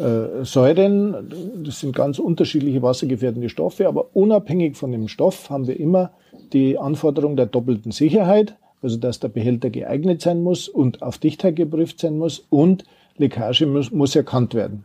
äh, 0.00 0.44
Säuren. 0.44 1.30
Das 1.64 1.80
sind 1.80 1.94
ganz 1.94 2.18
unterschiedliche 2.18 2.82
wassergefährdende 2.82 3.48
Stoffe, 3.48 3.86
aber 3.86 4.06
unabhängig 4.14 4.76
von 4.76 4.92
dem 4.92 5.08
Stoff 5.08 5.50
haben 5.50 5.66
wir 5.66 5.78
immer 5.78 6.10
die 6.52 6.78
Anforderung 6.78 7.36
der 7.36 7.46
doppelten 7.46 7.92
Sicherheit, 7.92 8.56
also 8.82 8.96
dass 8.96 9.20
der 9.20 9.28
Behälter 9.28 9.68
geeignet 9.70 10.22
sein 10.22 10.42
muss 10.42 10.68
und 10.68 11.02
auf 11.02 11.18
Dichtheit 11.18 11.56
geprüft 11.56 12.00
sein 12.00 12.18
muss 12.18 12.46
und 12.48 12.84
Leckage 13.18 13.66
muss, 13.66 13.90
muss 13.90 14.16
erkannt 14.16 14.54
werden. 14.54 14.84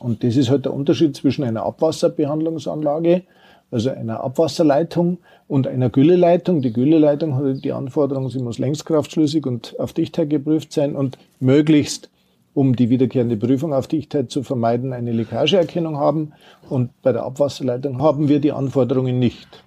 Und 0.00 0.22
das 0.22 0.36
ist 0.36 0.50
halt 0.50 0.66
der 0.66 0.74
Unterschied 0.74 1.16
zwischen 1.16 1.44
einer 1.44 1.62
Abwasserbehandlungsanlage, 1.62 3.22
also 3.70 3.90
einer 3.90 4.22
Abwasserleitung 4.22 5.18
und 5.48 5.66
einer 5.66 5.88
Gülleleitung. 5.88 6.60
Die 6.60 6.72
Gülleleitung 6.72 7.34
hat 7.36 7.64
die 7.64 7.72
Anforderung, 7.72 8.28
sie 8.28 8.40
muss 8.40 8.58
längskraftschlüssig 8.58 9.46
und 9.46 9.78
auf 9.78 9.92
Dichtheit 9.92 10.28
geprüft 10.30 10.72
sein 10.72 10.94
und 10.94 11.16
möglichst 11.40 12.10
um 12.54 12.76
die 12.76 12.88
wiederkehrende 12.88 13.36
Prüfung 13.36 13.74
auf 13.74 13.88
Dichtheit 13.88 14.30
zu 14.30 14.42
vermeiden, 14.42 14.92
eine 14.92 15.12
Leckageerkennung 15.12 15.98
haben. 15.98 16.32
Und 16.68 16.90
bei 17.02 17.12
der 17.12 17.24
Abwasserleitung 17.24 18.00
haben 18.00 18.28
wir 18.28 18.40
die 18.40 18.52
Anforderungen 18.52 19.18
nicht. 19.18 19.64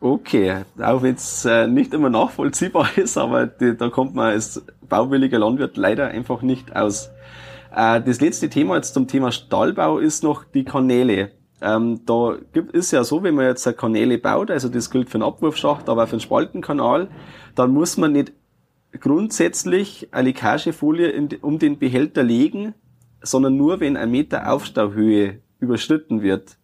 Okay, 0.00 0.64
auch 0.80 1.02
wenn 1.02 1.14
es 1.14 1.44
äh, 1.44 1.68
nicht 1.68 1.94
immer 1.94 2.10
nachvollziehbar 2.10 2.88
ist, 2.96 3.16
aber 3.16 3.46
da 3.46 3.88
kommt 3.88 4.16
man 4.16 4.32
als 4.32 4.64
bauwilliger 4.88 5.38
Landwirt 5.38 5.76
leider 5.76 6.08
einfach 6.08 6.42
nicht 6.42 6.74
aus. 6.74 7.10
Äh, 7.74 8.02
das 8.02 8.20
letzte 8.20 8.48
Thema 8.48 8.74
jetzt 8.76 8.94
zum 8.94 9.06
Thema 9.06 9.30
Stahlbau 9.30 9.98
ist 9.98 10.24
noch 10.24 10.42
die 10.42 10.64
Kanäle. 10.64 11.30
Ähm, 11.60 12.00
da 12.04 12.34
gibt, 12.52 12.72
ist 12.72 12.90
ja 12.90 13.04
so, 13.04 13.22
wenn 13.22 13.36
man 13.36 13.44
jetzt 13.44 13.64
Kanäle 13.78 14.18
baut, 14.18 14.50
also 14.50 14.68
das 14.68 14.90
gilt 14.90 15.08
für 15.08 15.18
einen 15.18 15.22
Abwurfschacht, 15.22 15.88
aber 15.88 16.02
auch 16.02 16.08
für 16.08 16.14
einen 16.14 16.20
Spaltenkanal, 16.20 17.06
dann 17.54 17.70
muss 17.70 17.96
man 17.96 18.10
nicht 18.10 18.32
grundsätzlich 19.00 20.08
eine 20.12 20.28
Leckagefolie 20.28 21.38
um 21.40 21.58
den 21.58 21.78
Behälter 21.78 22.22
legen, 22.22 22.74
sondern 23.22 23.56
nur, 23.56 23.80
wenn 23.80 23.96
ein 23.96 24.10
Meter 24.10 24.52
Aufstauhöhe 24.52 25.40
überschritten 25.60 26.22
wird. 26.22 26.56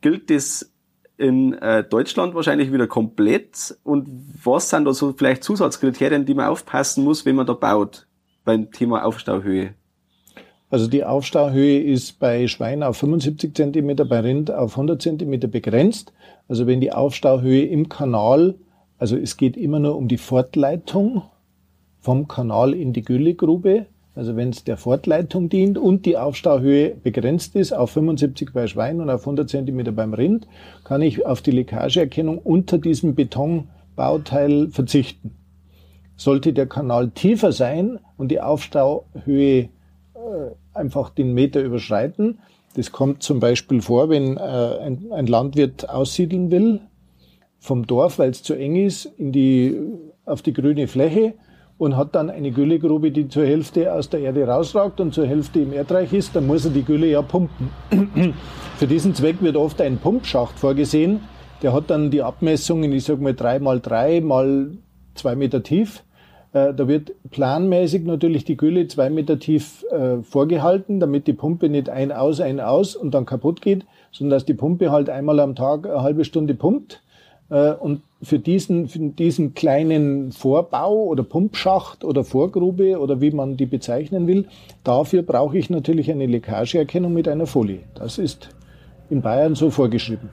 Gilt 0.00 0.30
das 0.30 0.72
in 1.16 1.54
äh, 1.54 1.84
Deutschland 1.84 2.34
wahrscheinlich 2.34 2.72
wieder 2.72 2.86
komplett? 2.86 3.76
Und 3.82 4.08
was 4.42 4.70
sind 4.70 4.84
da 4.84 4.92
so 4.92 5.12
vielleicht 5.16 5.44
Zusatzkriterien, 5.44 6.24
die 6.24 6.34
man 6.34 6.48
aufpassen 6.48 7.04
muss, 7.04 7.24
wenn 7.24 7.36
man 7.36 7.46
da 7.46 7.54
baut 7.54 8.06
beim 8.44 8.70
Thema 8.70 9.04
Aufstauhöhe? 9.04 9.74
Also 10.70 10.88
die 10.88 11.04
Aufstauhöhe 11.04 11.82
ist 11.82 12.18
bei 12.18 12.48
Schwein 12.48 12.82
auf 12.82 12.96
75 12.96 13.54
Zentimeter, 13.54 14.04
bei 14.04 14.20
Rind 14.20 14.50
auf 14.50 14.72
100 14.72 15.00
Zentimeter 15.00 15.46
begrenzt. 15.46 16.12
Also 16.48 16.66
wenn 16.66 16.80
die 16.80 16.92
Aufstauhöhe 16.92 17.64
im 17.64 17.88
Kanal, 17.88 18.56
also 18.98 19.16
es 19.16 19.36
geht 19.36 19.56
immer 19.56 19.78
nur 19.78 19.96
um 19.96 20.08
die 20.08 20.18
Fortleitung 20.18 21.22
vom 22.04 22.28
Kanal 22.28 22.74
in 22.74 22.92
die 22.92 23.00
Güllegrube, 23.00 23.86
also 24.14 24.36
wenn 24.36 24.50
es 24.50 24.62
der 24.62 24.76
Fortleitung 24.76 25.48
dient 25.48 25.78
und 25.78 26.04
die 26.04 26.18
Aufstauhöhe 26.18 26.90
begrenzt 26.90 27.56
ist 27.56 27.72
auf 27.72 27.92
75 27.92 28.52
bei 28.52 28.66
Schwein 28.66 29.00
und 29.00 29.08
auf 29.08 29.22
100 29.22 29.48
Zentimeter 29.48 29.90
beim 29.90 30.12
Rind, 30.12 30.46
kann 30.84 31.00
ich 31.00 31.24
auf 31.24 31.40
die 31.40 31.50
Leckageerkennung 31.50 32.36
unter 32.36 32.76
diesem 32.76 33.14
Betonbauteil 33.14 34.68
verzichten. 34.68 35.34
Sollte 36.14 36.52
der 36.52 36.66
Kanal 36.66 37.08
tiefer 37.08 37.52
sein 37.52 37.98
und 38.18 38.28
die 38.28 38.42
Aufstauhöhe 38.42 39.60
äh, 39.62 39.68
einfach 40.74 41.08
den 41.08 41.32
Meter 41.32 41.62
überschreiten, 41.62 42.38
das 42.76 42.92
kommt 42.92 43.22
zum 43.22 43.40
Beispiel 43.40 43.80
vor, 43.80 44.10
wenn 44.10 44.36
äh, 44.36 44.40
ein, 44.40 45.10
ein 45.10 45.26
Landwirt 45.26 45.88
aussiedeln 45.88 46.50
will 46.50 46.80
vom 47.60 47.86
Dorf, 47.86 48.18
weil 48.18 48.30
es 48.30 48.42
zu 48.42 48.52
eng 48.52 48.76
ist, 48.76 49.06
in 49.16 49.32
die, 49.32 49.80
auf 50.26 50.42
die 50.42 50.52
grüne 50.52 50.86
Fläche 50.86 51.32
und 51.78 51.96
hat 51.96 52.14
dann 52.14 52.30
eine 52.30 52.50
Güllegrube, 52.50 53.10
die 53.10 53.28
zur 53.28 53.44
Hälfte 53.44 53.92
aus 53.92 54.08
der 54.08 54.20
Erde 54.20 54.46
rausragt 54.46 55.00
und 55.00 55.12
zur 55.12 55.26
Hälfte 55.26 55.60
im 55.60 55.72
Erdreich 55.72 56.12
ist, 56.12 56.36
dann 56.36 56.46
muss 56.46 56.64
er 56.64 56.70
die 56.70 56.84
Gülle 56.84 57.06
ja 57.06 57.22
pumpen. 57.22 57.70
Für 58.76 58.86
diesen 58.86 59.14
Zweck 59.14 59.36
wird 59.40 59.56
oft 59.56 59.80
ein 59.80 59.98
Pumpschacht 59.98 60.58
vorgesehen. 60.58 61.20
Der 61.62 61.72
hat 61.72 61.90
dann 61.90 62.10
die 62.10 62.22
Abmessungen, 62.22 62.92
ich 62.92 63.04
sag 63.04 63.20
mal 63.20 63.34
drei 63.34 63.58
mal 63.58 63.80
drei 63.80 64.20
mal 64.20 64.72
zwei 65.14 65.34
Meter 65.34 65.62
tief. 65.62 66.04
Äh, 66.52 66.72
da 66.72 66.86
wird 66.86 67.12
planmäßig 67.30 68.04
natürlich 68.04 68.44
die 68.44 68.56
Gülle 68.56 68.86
zwei 68.86 69.10
Meter 69.10 69.38
tief 69.38 69.84
äh, 69.90 70.22
vorgehalten, 70.22 71.00
damit 71.00 71.26
die 71.26 71.32
Pumpe 71.32 71.68
nicht 71.68 71.88
ein 71.88 72.12
aus, 72.12 72.40
ein 72.40 72.60
aus 72.60 72.94
und 72.94 73.12
dann 73.12 73.26
kaputt 73.26 73.60
geht, 73.60 73.84
sondern 74.12 74.36
dass 74.36 74.44
die 74.44 74.54
Pumpe 74.54 74.92
halt 74.92 75.10
einmal 75.10 75.40
am 75.40 75.56
Tag 75.56 75.86
eine 75.86 76.02
halbe 76.02 76.24
Stunde 76.24 76.54
pumpt 76.54 77.02
äh, 77.50 77.72
und 77.72 78.02
für 78.24 78.38
diesen, 78.38 78.88
für 78.88 78.98
diesen 78.98 79.54
kleinen 79.54 80.32
Vorbau 80.32 81.04
oder 81.04 81.22
Pumpschacht 81.22 82.04
oder 82.04 82.24
Vorgrube 82.24 82.98
oder 82.98 83.20
wie 83.20 83.30
man 83.30 83.56
die 83.56 83.66
bezeichnen 83.66 84.26
will, 84.26 84.46
dafür 84.82 85.22
brauche 85.22 85.58
ich 85.58 85.70
natürlich 85.70 86.10
eine 86.10 86.26
Leckageerkennung 86.26 87.12
mit 87.12 87.28
einer 87.28 87.46
Folie. 87.46 87.80
Das 87.94 88.18
ist 88.18 88.48
in 89.10 89.22
Bayern 89.22 89.54
so 89.54 89.70
vorgeschrieben. 89.70 90.30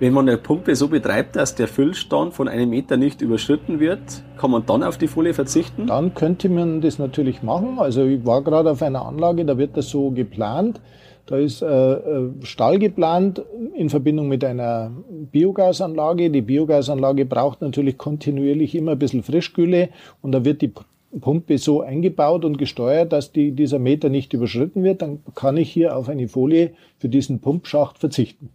Wenn 0.00 0.12
man 0.12 0.28
eine 0.28 0.38
Pumpe 0.38 0.76
so 0.76 0.86
betreibt, 0.86 1.34
dass 1.34 1.56
der 1.56 1.66
Füllstand 1.66 2.32
von 2.32 2.46
einem 2.46 2.70
Meter 2.70 2.96
nicht 2.96 3.20
überschritten 3.20 3.80
wird, 3.80 4.22
kann 4.36 4.52
man 4.52 4.64
dann 4.64 4.84
auf 4.84 4.96
die 4.96 5.08
Folie 5.08 5.34
verzichten? 5.34 5.88
Dann 5.88 6.14
könnte 6.14 6.48
man 6.48 6.80
das 6.80 7.00
natürlich 7.00 7.42
machen. 7.42 7.80
Also 7.80 8.04
ich 8.04 8.24
war 8.24 8.42
gerade 8.42 8.70
auf 8.70 8.80
einer 8.80 9.04
Anlage, 9.04 9.44
da 9.44 9.58
wird 9.58 9.76
das 9.76 9.88
so 9.88 10.12
geplant. 10.12 10.80
Da 11.26 11.36
ist 11.36 11.62
äh, 11.62 11.66
äh, 11.94 12.30
Stall 12.42 12.78
geplant 12.78 13.42
in 13.74 13.90
Verbindung 13.90 14.28
mit 14.28 14.44
einer 14.44 14.92
Biogasanlage. 15.32 16.30
Die 16.30 16.42
Biogasanlage 16.42 17.24
braucht 17.24 17.60
natürlich 17.60 17.98
kontinuierlich 17.98 18.76
immer 18.76 18.92
ein 18.92 19.00
bisschen 19.00 19.24
Frischkühle 19.24 19.88
und 20.22 20.30
da 20.30 20.44
wird 20.44 20.62
die 20.62 20.72
Pumpe 21.20 21.58
so 21.58 21.80
eingebaut 21.80 22.44
und 22.44 22.56
gesteuert, 22.56 23.12
dass 23.12 23.32
die, 23.32 23.50
dieser 23.50 23.80
Meter 23.80 24.10
nicht 24.10 24.32
überschritten 24.32 24.84
wird. 24.84 25.02
Dann 25.02 25.24
kann 25.34 25.56
ich 25.56 25.72
hier 25.72 25.96
auf 25.96 26.08
eine 26.08 26.28
Folie 26.28 26.70
für 26.98 27.08
diesen 27.08 27.40
Pumpschacht 27.40 27.98
verzichten. 27.98 28.50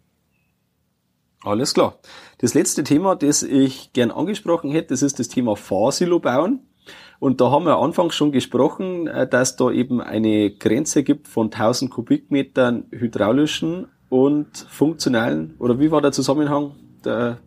Alles 1.44 1.74
klar. 1.74 2.00
Das 2.38 2.54
letzte 2.54 2.84
Thema, 2.84 3.16
das 3.16 3.44
ich 3.44 3.92
gern 3.94 4.12
angesprochen 4.12 4.72
hätte, 4.72 4.90
das 4.90 5.02
ist 5.02 5.20
das 5.20 5.28
Thema 5.28 5.56
Fahrsilo 5.56 6.20
bauen. 6.20 6.62
Und 7.20 7.40
da 7.40 7.52
haben 7.52 7.66
wir 7.66 7.78
anfangs 7.78 8.16
schon 8.16 8.32
gesprochen, 8.32 9.08
äh, 9.08 9.28
dass 9.28 9.56
da 9.56 9.72
eben 9.72 10.02
eine 10.02 10.52
Grenze 10.52 11.04
gibt 11.04 11.28
von 11.28 11.52
1000 11.52 11.92
Kubikmetern 11.92 12.86
hydraulischen 12.92 13.88
und 14.10 14.58
funktionalen, 14.70 15.56
oder 15.60 15.80
wie 15.80 15.90
war 15.90 16.02
der 16.02 16.12
Zusammenhang? 16.12 16.74
Der 17.06 17.40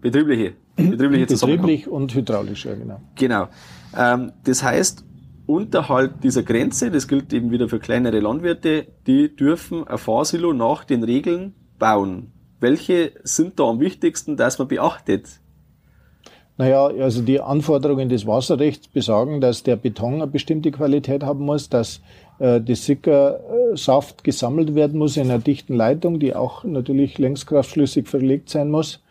betriebliche, 0.00 0.54
betriebliche 0.76 1.26
Zusammenhang. 1.28 1.62
Betrieblich 1.62 1.88
und 1.88 2.14
hydraulisch, 2.14 2.64
ja 2.64 2.74
genau. 2.74 3.00
Genau. 3.16 3.48
Ähm, 3.96 4.32
das 4.44 4.62
heißt, 4.62 5.04
unterhalb 5.46 6.20
dieser 6.20 6.42
Grenze, 6.42 6.90
das 6.90 7.08
gilt 7.08 7.32
eben 7.32 7.50
wieder 7.50 7.68
für 7.68 7.78
kleinere 7.78 8.20
Landwirte, 8.20 8.86
die 9.06 9.34
dürfen 9.34 9.86
ein 9.86 9.98
Fahrsilo 9.98 10.52
nach 10.52 10.84
den 10.84 11.02
Regeln 11.02 11.54
bauen. 11.78 12.33
Welche 12.64 13.12
sind 13.24 13.60
da 13.60 13.64
am 13.64 13.78
wichtigsten, 13.78 14.38
dass 14.38 14.58
man 14.58 14.68
beachtet? 14.68 15.28
Naja, 16.56 16.86
also 16.86 17.20
die 17.20 17.38
Anforderungen 17.38 18.08
des 18.08 18.26
Wasserrechts 18.26 18.88
besagen, 18.88 19.42
dass 19.42 19.64
der 19.64 19.76
Beton 19.76 20.14
eine 20.14 20.28
bestimmte 20.28 20.70
Qualität 20.70 21.24
haben 21.24 21.44
muss, 21.44 21.68
dass 21.68 22.00
äh, 22.38 22.62
der 22.62 22.76
Sickersaft 22.76 24.24
gesammelt 24.24 24.74
werden 24.74 24.98
muss 24.98 25.18
in 25.18 25.24
einer 25.24 25.40
dichten 25.40 25.74
Leitung, 25.74 26.18
die 26.20 26.34
auch 26.34 26.64
natürlich 26.64 27.18
längskraftschlüssig 27.18 28.08
verlegt 28.08 28.48
sein 28.48 28.70
muss 28.70 29.02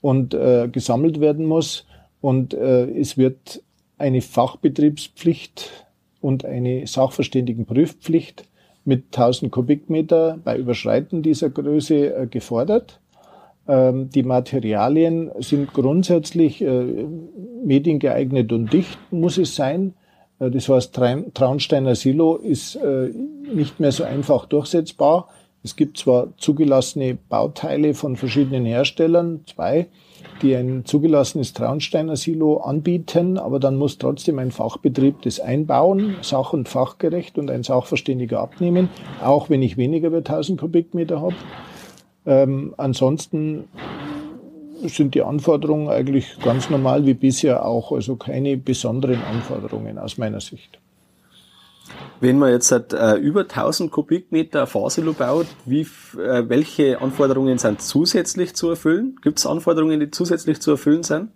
und 0.00 0.32
äh, 0.32 0.70
gesammelt 0.72 1.20
werden 1.20 1.44
muss. 1.44 1.84
Und 2.22 2.54
äh, 2.54 2.86
es 2.86 3.18
wird 3.18 3.62
eine 3.98 4.22
Fachbetriebspflicht 4.22 5.84
und 6.22 6.46
eine 6.46 6.86
Sachverständigenprüfpflicht 6.86 8.44
mit 8.84 9.06
1000 9.06 9.50
Kubikmeter 9.50 10.38
bei 10.42 10.56
Überschreiten 10.56 11.22
dieser 11.22 11.50
Größe 11.50 12.14
äh, 12.14 12.26
gefordert. 12.26 13.00
Ähm, 13.66 14.10
die 14.10 14.22
Materialien 14.22 15.30
sind 15.38 15.72
grundsätzlich 15.72 16.62
äh, 16.62 17.06
mediengeeignet 17.64 18.52
und 18.52 18.72
dicht, 18.72 18.98
muss 19.10 19.38
es 19.38 19.54
sein. 19.54 19.94
Äh, 20.38 20.50
das 20.50 20.68
heißt, 20.68 20.94
Traunsteiner 21.34 21.94
Silo 21.94 22.36
ist 22.36 22.78
nicht 23.54 23.80
mehr 23.80 23.92
so 23.92 24.04
einfach 24.04 24.46
durchsetzbar. 24.46 25.28
Es 25.62 25.76
gibt 25.76 25.96
zwar 25.96 26.36
zugelassene 26.36 27.16
Bauteile 27.28 27.94
von 27.94 28.16
verschiedenen 28.16 28.66
Herstellern, 28.66 29.40
zwei, 29.46 29.86
die 30.44 30.54
ein 30.54 30.84
zugelassenes 30.84 31.54
Traunsteiner 31.54 32.16
Silo 32.16 32.58
anbieten, 32.58 33.38
aber 33.38 33.58
dann 33.58 33.76
muss 33.76 33.96
trotzdem 33.96 34.38
ein 34.38 34.50
Fachbetrieb 34.50 35.22
das 35.22 35.40
einbauen, 35.40 36.16
sach- 36.20 36.52
und 36.52 36.68
fachgerecht 36.68 37.38
und 37.38 37.50
ein 37.50 37.62
Sachverständiger 37.62 38.40
abnehmen, 38.40 38.90
auch 39.22 39.48
wenn 39.48 39.62
ich 39.62 39.78
weniger 39.78 40.12
wie 40.12 40.18
1000 40.18 40.60
Kubikmeter 40.60 41.22
habe. 41.22 41.34
Ähm, 42.26 42.74
ansonsten 42.76 43.64
sind 44.82 45.14
die 45.14 45.22
Anforderungen 45.22 45.88
eigentlich 45.88 46.38
ganz 46.42 46.68
normal 46.68 47.06
wie 47.06 47.14
bisher 47.14 47.64
auch, 47.66 47.90
also 47.90 48.16
keine 48.16 48.58
besonderen 48.58 49.22
Anforderungen 49.22 49.98
aus 49.98 50.18
meiner 50.18 50.40
Sicht. 50.40 50.78
Wenn 52.20 52.38
man 52.38 52.50
jetzt 52.50 52.72
halt, 52.72 52.92
äh, 52.92 53.16
über 53.16 53.46
1000 53.46 53.90
Kubikmeter 53.90 54.66
Fasilo 54.66 55.12
baut, 55.12 55.46
wie, 55.66 55.82
äh, 55.82 56.48
welche 56.48 57.00
Anforderungen 57.00 57.58
sind 57.58 57.82
zusätzlich 57.82 58.54
zu 58.54 58.70
erfüllen? 58.70 59.16
Gibt 59.22 59.38
es 59.38 59.46
Anforderungen, 59.46 60.00
die 60.00 60.10
zusätzlich 60.10 60.60
zu 60.60 60.72
erfüllen 60.72 61.02
sind? 61.02 61.28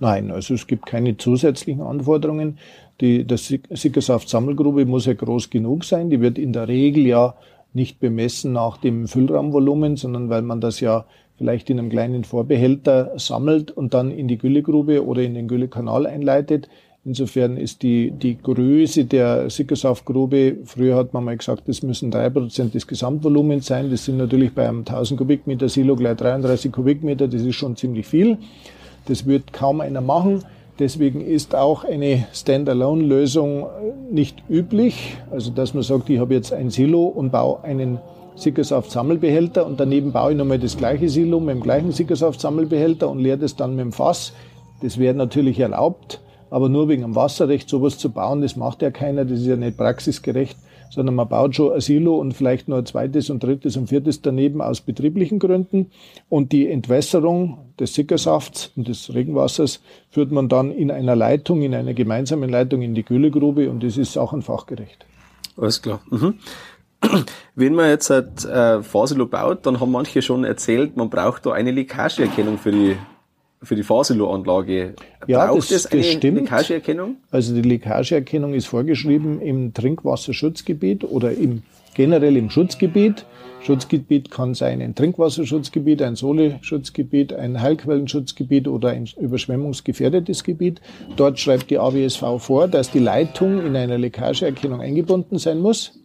Nein, 0.00 0.30
also 0.30 0.54
es 0.54 0.66
gibt 0.66 0.86
keine 0.86 1.16
zusätzlichen 1.16 1.82
Anforderungen. 1.82 2.58
Die, 3.00 3.26
das 3.26 3.52
Sickersaft-Sammelgrube 3.70 4.86
muss 4.86 5.06
ja 5.06 5.14
groß 5.14 5.50
genug 5.50 5.84
sein. 5.84 6.10
Die 6.10 6.20
wird 6.20 6.38
in 6.38 6.52
der 6.52 6.68
Regel 6.68 7.06
ja 7.06 7.34
nicht 7.72 8.00
bemessen 8.00 8.52
nach 8.52 8.76
dem 8.78 9.06
Füllraumvolumen, 9.06 9.96
sondern 9.96 10.30
weil 10.30 10.42
man 10.42 10.60
das 10.60 10.80
ja 10.80 11.04
vielleicht 11.36 11.70
in 11.70 11.78
einem 11.78 11.90
kleinen 11.90 12.24
Vorbehälter 12.24 13.12
sammelt 13.16 13.70
und 13.70 13.94
dann 13.94 14.10
in 14.10 14.26
die 14.26 14.38
Güllegrube 14.38 15.06
oder 15.06 15.22
in 15.22 15.34
den 15.34 15.46
Güllekanal 15.46 16.06
einleitet. 16.06 16.68
Insofern 17.08 17.56
ist 17.56 17.82
die, 17.82 18.10
die 18.10 18.36
Größe 18.36 19.06
der 19.06 19.48
Sickersaftgrube, 19.48 20.58
früher 20.66 20.94
hat 20.94 21.14
man 21.14 21.24
mal 21.24 21.38
gesagt, 21.38 21.62
das 21.66 21.82
müssen 21.82 22.10
drei 22.10 22.28
Prozent 22.28 22.74
des 22.74 22.86
Gesamtvolumens 22.86 23.64
sein. 23.64 23.90
Das 23.90 24.04
sind 24.04 24.18
natürlich 24.18 24.52
bei 24.52 24.68
einem 24.68 24.80
1000 24.80 25.16
Kubikmeter 25.16 25.70
Silo 25.70 25.96
gleich 25.96 26.18
33 26.18 26.70
Kubikmeter. 26.70 27.26
Das 27.26 27.40
ist 27.40 27.54
schon 27.54 27.76
ziemlich 27.76 28.06
viel. 28.06 28.36
Das 29.06 29.24
wird 29.24 29.54
kaum 29.54 29.80
einer 29.80 30.02
machen. 30.02 30.44
Deswegen 30.78 31.22
ist 31.22 31.54
auch 31.54 31.82
eine 31.84 32.26
Standalone-Lösung 32.34 33.64
nicht 34.10 34.42
üblich. 34.50 35.16
Also, 35.30 35.50
dass 35.50 35.72
man 35.72 35.84
sagt, 35.84 36.10
ich 36.10 36.18
habe 36.18 36.34
jetzt 36.34 36.52
ein 36.52 36.68
Silo 36.68 37.04
und 37.04 37.32
baue 37.32 37.64
einen 37.64 38.00
Sickersaft-Sammelbehälter 38.36 39.64
und 39.64 39.80
daneben 39.80 40.12
baue 40.12 40.32
ich 40.32 40.36
nochmal 40.36 40.58
das 40.58 40.76
gleiche 40.76 41.08
Silo 41.08 41.40
mit 41.40 41.54
dem 41.54 41.62
gleichen 41.62 41.90
Sickersaft-Sammelbehälter 41.90 43.08
und 43.08 43.20
leere 43.20 43.38
das 43.38 43.56
dann 43.56 43.76
mit 43.76 43.86
dem 43.86 43.92
Fass. 43.92 44.34
Das 44.82 44.98
wäre 44.98 45.14
natürlich 45.14 45.58
erlaubt. 45.58 46.20
Aber 46.50 46.68
nur 46.68 46.88
wegen 46.88 47.02
dem 47.02 47.14
Wasserrecht 47.14 47.68
sowas 47.68 47.98
zu 47.98 48.10
bauen, 48.10 48.40
das 48.40 48.56
macht 48.56 48.82
ja 48.82 48.90
keiner, 48.90 49.24
das 49.24 49.40
ist 49.40 49.46
ja 49.46 49.56
nicht 49.56 49.76
praxisgerecht, 49.76 50.56
sondern 50.90 51.14
man 51.14 51.28
baut 51.28 51.54
schon 51.54 51.72
ein 51.72 51.80
Silo 51.80 52.16
und 52.16 52.32
vielleicht 52.32 52.68
nur 52.68 52.78
ein 52.78 52.86
zweites 52.86 53.30
und 53.30 53.42
drittes 53.42 53.76
und 53.76 53.88
viertes 53.88 54.22
daneben 54.22 54.60
aus 54.60 54.80
betrieblichen 54.80 55.38
Gründen. 55.38 55.90
Und 56.28 56.52
die 56.52 56.68
Entwässerung 56.68 57.58
des 57.78 57.94
Sickersafts 57.94 58.72
und 58.76 58.88
des 58.88 59.12
Regenwassers 59.12 59.80
führt 60.10 60.30
man 60.32 60.48
dann 60.48 60.72
in 60.72 60.90
einer 60.90 61.16
Leitung, 61.16 61.62
in 61.62 61.74
einer 61.74 61.94
gemeinsamen 61.94 62.48
Leitung 62.48 62.82
in 62.82 62.94
die 62.94 63.04
Güllegrube 63.04 63.70
und 63.70 63.82
das 63.82 63.96
ist 63.96 64.16
auch 64.16 64.32
ein 64.32 64.42
fachgerecht. 64.42 65.04
Alles 65.56 65.82
klar. 65.82 66.00
Mhm. 66.10 66.34
Wenn 67.54 67.74
man 67.74 67.90
jetzt 67.90 68.10
halt, 68.10 68.44
äh, 68.44 68.82
Fasilo 68.82 69.26
baut, 69.26 69.66
dann 69.66 69.80
haben 69.80 69.92
manche 69.92 70.22
schon 70.22 70.44
erzählt, 70.44 70.96
man 70.96 71.10
braucht 71.10 71.46
da 71.46 71.52
eine 71.52 71.70
Leckageerkennung 71.70 72.58
für 72.58 72.72
die 72.72 72.96
für 73.62 73.76
die 73.76 73.82
Fahrsilo-Anlage. 73.82 74.94
Ja, 75.26 75.46
Braucht 75.46 75.58
das, 75.58 75.70
es 75.70 75.86
eine 75.86 76.02
das 76.02 76.12
stimmt. 76.12 76.40
Leckageerkennung? 76.40 77.16
Also 77.30 77.54
die 77.54 77.62
Leckageerkennung 77.62 78.54
ist 78.54 78.66
vorgeschrieben 78.66 79.40
im 79.40 79.74
Trinkwasserschutzgebiet 79.74 81.04
oder 81.04 81.32
im 81.32 81.62
generell 81.98 82.36
im 82.36 82.48
Schutzgebiet. 82.48 83.26
Schutzgebiet 83.60 84.30
kann 84.30 84.54
sein 84.54 84.80
ein 84.80 84.94
Trinkwasserschutzgebiet, 84.94 86.00
ein 86.00 86.14
Soleschutzgebiet, 86.14 87.32
ein 87.32 87.60
Heilquellenschutzgebiet 87.60 88.68
oder 88.68 88.90
ein 88.90 89.08
überschwemmungsgefährdetes 89.20 90.44
Gebiet. 90.44 90.80
Dort 91.16 91.40
schreibt 91.40 91.70
die 91.70 91.78
AWSV 91.78 92.22
vor, 92.38 92.68
dass 92.68 92.92
die 92.92 93.00
Leitung 93.00 93.66
in 93.66 93.74
einer 93.74 93.98
Leckageerkennung 93.98 94.80
eingebunden 94.80 95.38
sein 95.38 95.58
muss. 95.58 95.98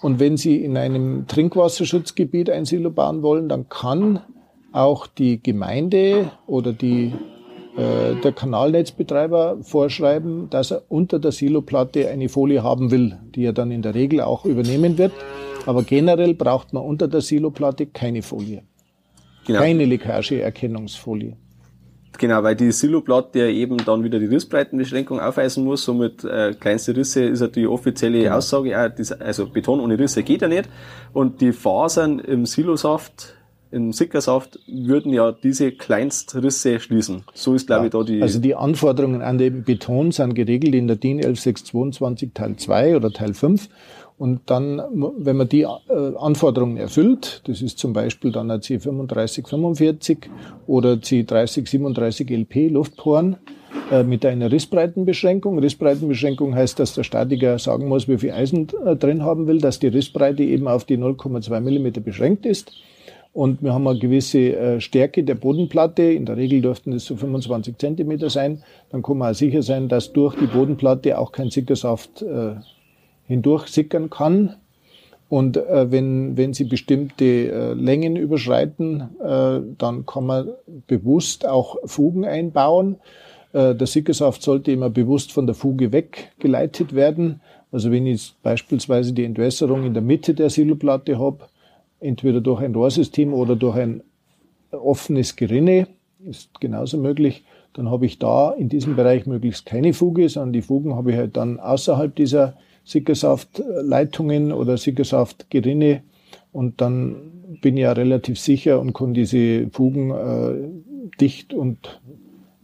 Und 0.00 0.20
wenn 0.20 0.36
Sie 0.36 0.62
in 0.62 0.76
einem 0.76 1.26
Trinkwasserschutzgebiet 1.26 2.48
ein 2.48 2.64
Silo 2.64 2.90
bauen 2.90 3.22
wollen, 3.22 3.48
dann 3.48 3.68
kann 3.68 4.20
auch 4.76 5.06
die 5.06 5.42
Gemeinde 5.42 6.30
oder 6.46 6.72
die, 6.72 7.12
äh, 7.76 8.14
der 8.22 8.32
Kanalnetzbetreiber 8.32 9.58
vorschreiben, 9.62 10.50
dass 10.50 10.70
er 10.70 10.82
unter 10.88 11.18
der 11.18 11.32
Siloplatte 11.32 12.08
eine 12.08 12.28
Folie 12.28 12.62
haben 12.62 12.90
will, 12.90 13.18
die 13.34 13.44
er 13.44 13.54
dann 13.54 13.70
in 13.70 13.80
der 13.80 13.94
Regel 13.94 14.20
auch 14.20 14.44
übernehmen 14.44 14.98
wird. 14.98 15.12
Aber 15.64 15.82
generell 15.82 16.34
braucht 16.34 16.74
man 16.74 16.84
unter 16.84 17.08
der 17.08 17.22
Siloplatte 17.22 17.86
keine 17.86 18.22
Folie. 18.22 18.62
Genau. 19.46 19.60
Keine 19.60 19.84
Leckageerkennungsfolie. 19.86 21.36
Genau, 22.18 22.42
weil 22.42 22.56
die 22.56 22.72
Siloplatte 22.72 23.40
ja 23.40 23.46
eben 23.46 23.78
dann 23.78 24.02
wieder 24.04 24.18
die 24.18 24.26
Rissbreitenbeschränkung 24.26 25.20
aufweisen 25.20 25.64
muss. 25.64 25.84
Somit 25.84 26.24
äh, 26.24 26.54
kleinste 26.58 26.94
Risse 26.96 27.24
ist 27.24 27.40
ja 27.40 27.46
die 27.46 27.66
offizielle 27.66 28.22
genau. 28.22 28.36
Aussage. 28.36 28.78
Auch, 28.78 29.20
also 29.20 29.46
Beton 29.46 29.80
ohne 29.80 29.98
Risse 29.98 30.22
geht 30.22 30.42
ja 30.42 30.48
nicht. 30.48 30.68
Und 31.12 31.40
die 31.40 31.52
Fasern 31.52 32.18
im 32.18 32.46
Silosaft 32.46 33.36
im 33.70 33.92
Sickersaft 33.92 34.58
würden 34.66 35.12
ja 35.12 35.32
diese 35.32 35.72
Kleinstrisse 35.72 36.80
schließen. 36.80 37.24
So 37.34 37.54
ist, 37.54 37.66
glaube 37.66 37.82
ja, 37.82 37.86
ich, 37.86 37.92
da 37.92 38.02
die... 38.02 38.22
Also 38.22 38.38
die 38.38 38.54
Anforderungen 38.54 39.22
an 39.22 39.38
den 39.38 39.64
Beton 39.64 40.12
sind 40.12 40.34
geregelt 40.34 40.74
in 40.74 40.86
der 40.86 40.96
DIN 40.96 41.18
11622 41.18 42.30
Teil 42.34 42.56
2 42.56 42.96
oder 42.96 43.10
Teil 43.12 43.34
5. 43.34 43.68
Und 44.18 44.40
dann, 44.46 44.82
wenn 45.18 45.36
man 45.36 45.48
die 45.48 45.62
äh, 45.62 45.68
Anforderungen 46.18 46.78
erfüllt, 46.78 47.42
das 47.46 47.60
ist 47.60 47.78
zum 47.78 47.92
Beispiel 47.92 48.32
dann 48.32 48.50
ein 48.50 48.60
C3545 48.60 50.28
oder 50.66 50.94
C3037 50.94 52.34
LP 52.34 52.70
Luftporen, 52.70 53.36
äh, 53.90 54.02
mit 54.02 54.24
einer 54.26 54.50
Rissbreitenbeschränkung. 54.50 55.58
Rissbreitenbeschränkung 55.58 56.54
heißt, 56.54 56.78
dass 56.78 56.94
der 56.94 57.04
Statiker 57.04 57.58
sagen 57.58 57.88
muss, 57.88 58.08
wie 58.08 58.18
viel 58.18 58.32
Eisen 58.32 58.68
äh, 58.84 58.96
drin 58.96 59.22
haben 59.22 59.46
will, 59.46 59.60
dass 59.60 59.78
die 59.78 59.88
Rissbreite 59.88 60.42
eben 60.42 60.66
auf 60.66 60.84
die 60.84 60.98
0,2 60.98 61.60
Millimeter 61.60 62.00
beschränkt 62.00 62.46
ist. 62.46 62.72
Und 63.36 63.62
wir 63.62 63.74
haben 63.74 63.86
eine 63.86 63.98
gewisse 63.98 64.56
äh, 64.56 64.80
Stärke 64.80 65.22
der 65.22 65.34
Bodenplatte. 65.34 66.04
In 66.04 66.24
der 66.24 66.38
Regel 66.38 66.62
dürften 66.62 66.94
es 66.94 67.04
so 67.04 67.16
25 67.16 67.76
Zentimeter 67.76 68.30
sein. 68.30 68.62
Dann 68.88 69.02
kann 69.02 69.18
man 69.18 69.32
auch 69.32 69.34
sicher 69.34 69.62
sein, 69.62 69.88
dass 69.88 70.14
durch 70.14 70.34
die 70.36 70.46
Bodenplatte 70.46 71.18
auch 71.18 71.32
kein 71.32 71.50
Sickersaft 71.50 72.22
äh, 72.22 72.54
hindurch 73.26 73.66
sickern 73.66 74.08
kann. 74.08 74.56
Und 75.28 75.58
äh, 75.58 75.92
wenn, 75.92 76.38
wenn 76.38 76.54
Sie 76.54 76.64
bestimmte 76.64 77.24
äh, 77.26 77.72
Längen 77.74 78.16
überschreiten, 78.16 79.02
äh, 79.22 79.60
dann 79.76 80.06
kann 80.06 80.24
man 80.24 80.48
bewusst 80.86 81.46
auch 81.46 81.76
Fugen 81.84 82.24
einbauen. 82.24 82.96
Äh, 83.52 83.74
der 83.74 83.86
Sickersaft 83.86 84.42
sollte 84.42 84.72
immer 84.72 84.88
bewusst 84.88 85.30
von 85.30 85.44
der 85.44 85.54
Fuge 85.54 85.92
weggeleitet 85.92 86.94
werden. 86.94 87.42
Also 87.70 87.90
wenn 87.90 88.06
ich 88.06 88.32
beispielsweise 88.42 89.12
die 89.12 89.24
Entwässerung 89.24 89.84
in 89.84 89.92
der 89.92 90.02
Mitte 90.02 90.32
der 90.32 90.48
Siloplatte 90.48 91.18
habe, 91.18 91.40
entweder 92.00 92.40
durch 92.40 92.62
ein 92.62 92.74
Rohrsystem 92.74 93.32
oder 93.32 93.56
durch 93.56 93.76
ein 93.76 94.02
offenes 94.70 95.36
Gerinne 95.36 95.88
ist 96.24 96.60
genauso 96.60 96.98
möglich. 96.98 97.44
Dann 97.72 97.90
habe 97.90 98.06
ich 98.06 98.18
da 98.18 98.52
in 98.52 98.68
diesem 98.68 98.96
Bereich 98.96 99.26
möglichst 99.26 99.66
keine 99.66 99.92
Fuge, 99.92 100.28
sondern 100.28 100.52
die 100.52 100.62
Fugen 100.62 100.94
habe 100.94 101.12
ich 101.12 101.16
halt 101.16 101.36
dann 101.36 101.60
außerhalb 101.60 102.14
dieser 102.14 102.56
Sickersaftleitungen 102.84 104.52
oder 104.52 104.76
Sickersaftgerinne 104.76 106.02
und 106.52 106.80
dann 106.80 107.58
bin 107.60 107.76
ich 107.76 107.82
ja 107.82 107.92
relativ 107.92 108.38
sicher 108.38 108.80
und 108.80 108.92
kann 108.92 109.12
diese 109.12 109.68
Fugen 109.70 110.10
äh, 110.10 111.18
dicht 111.20 111.52
und 111.52 112.00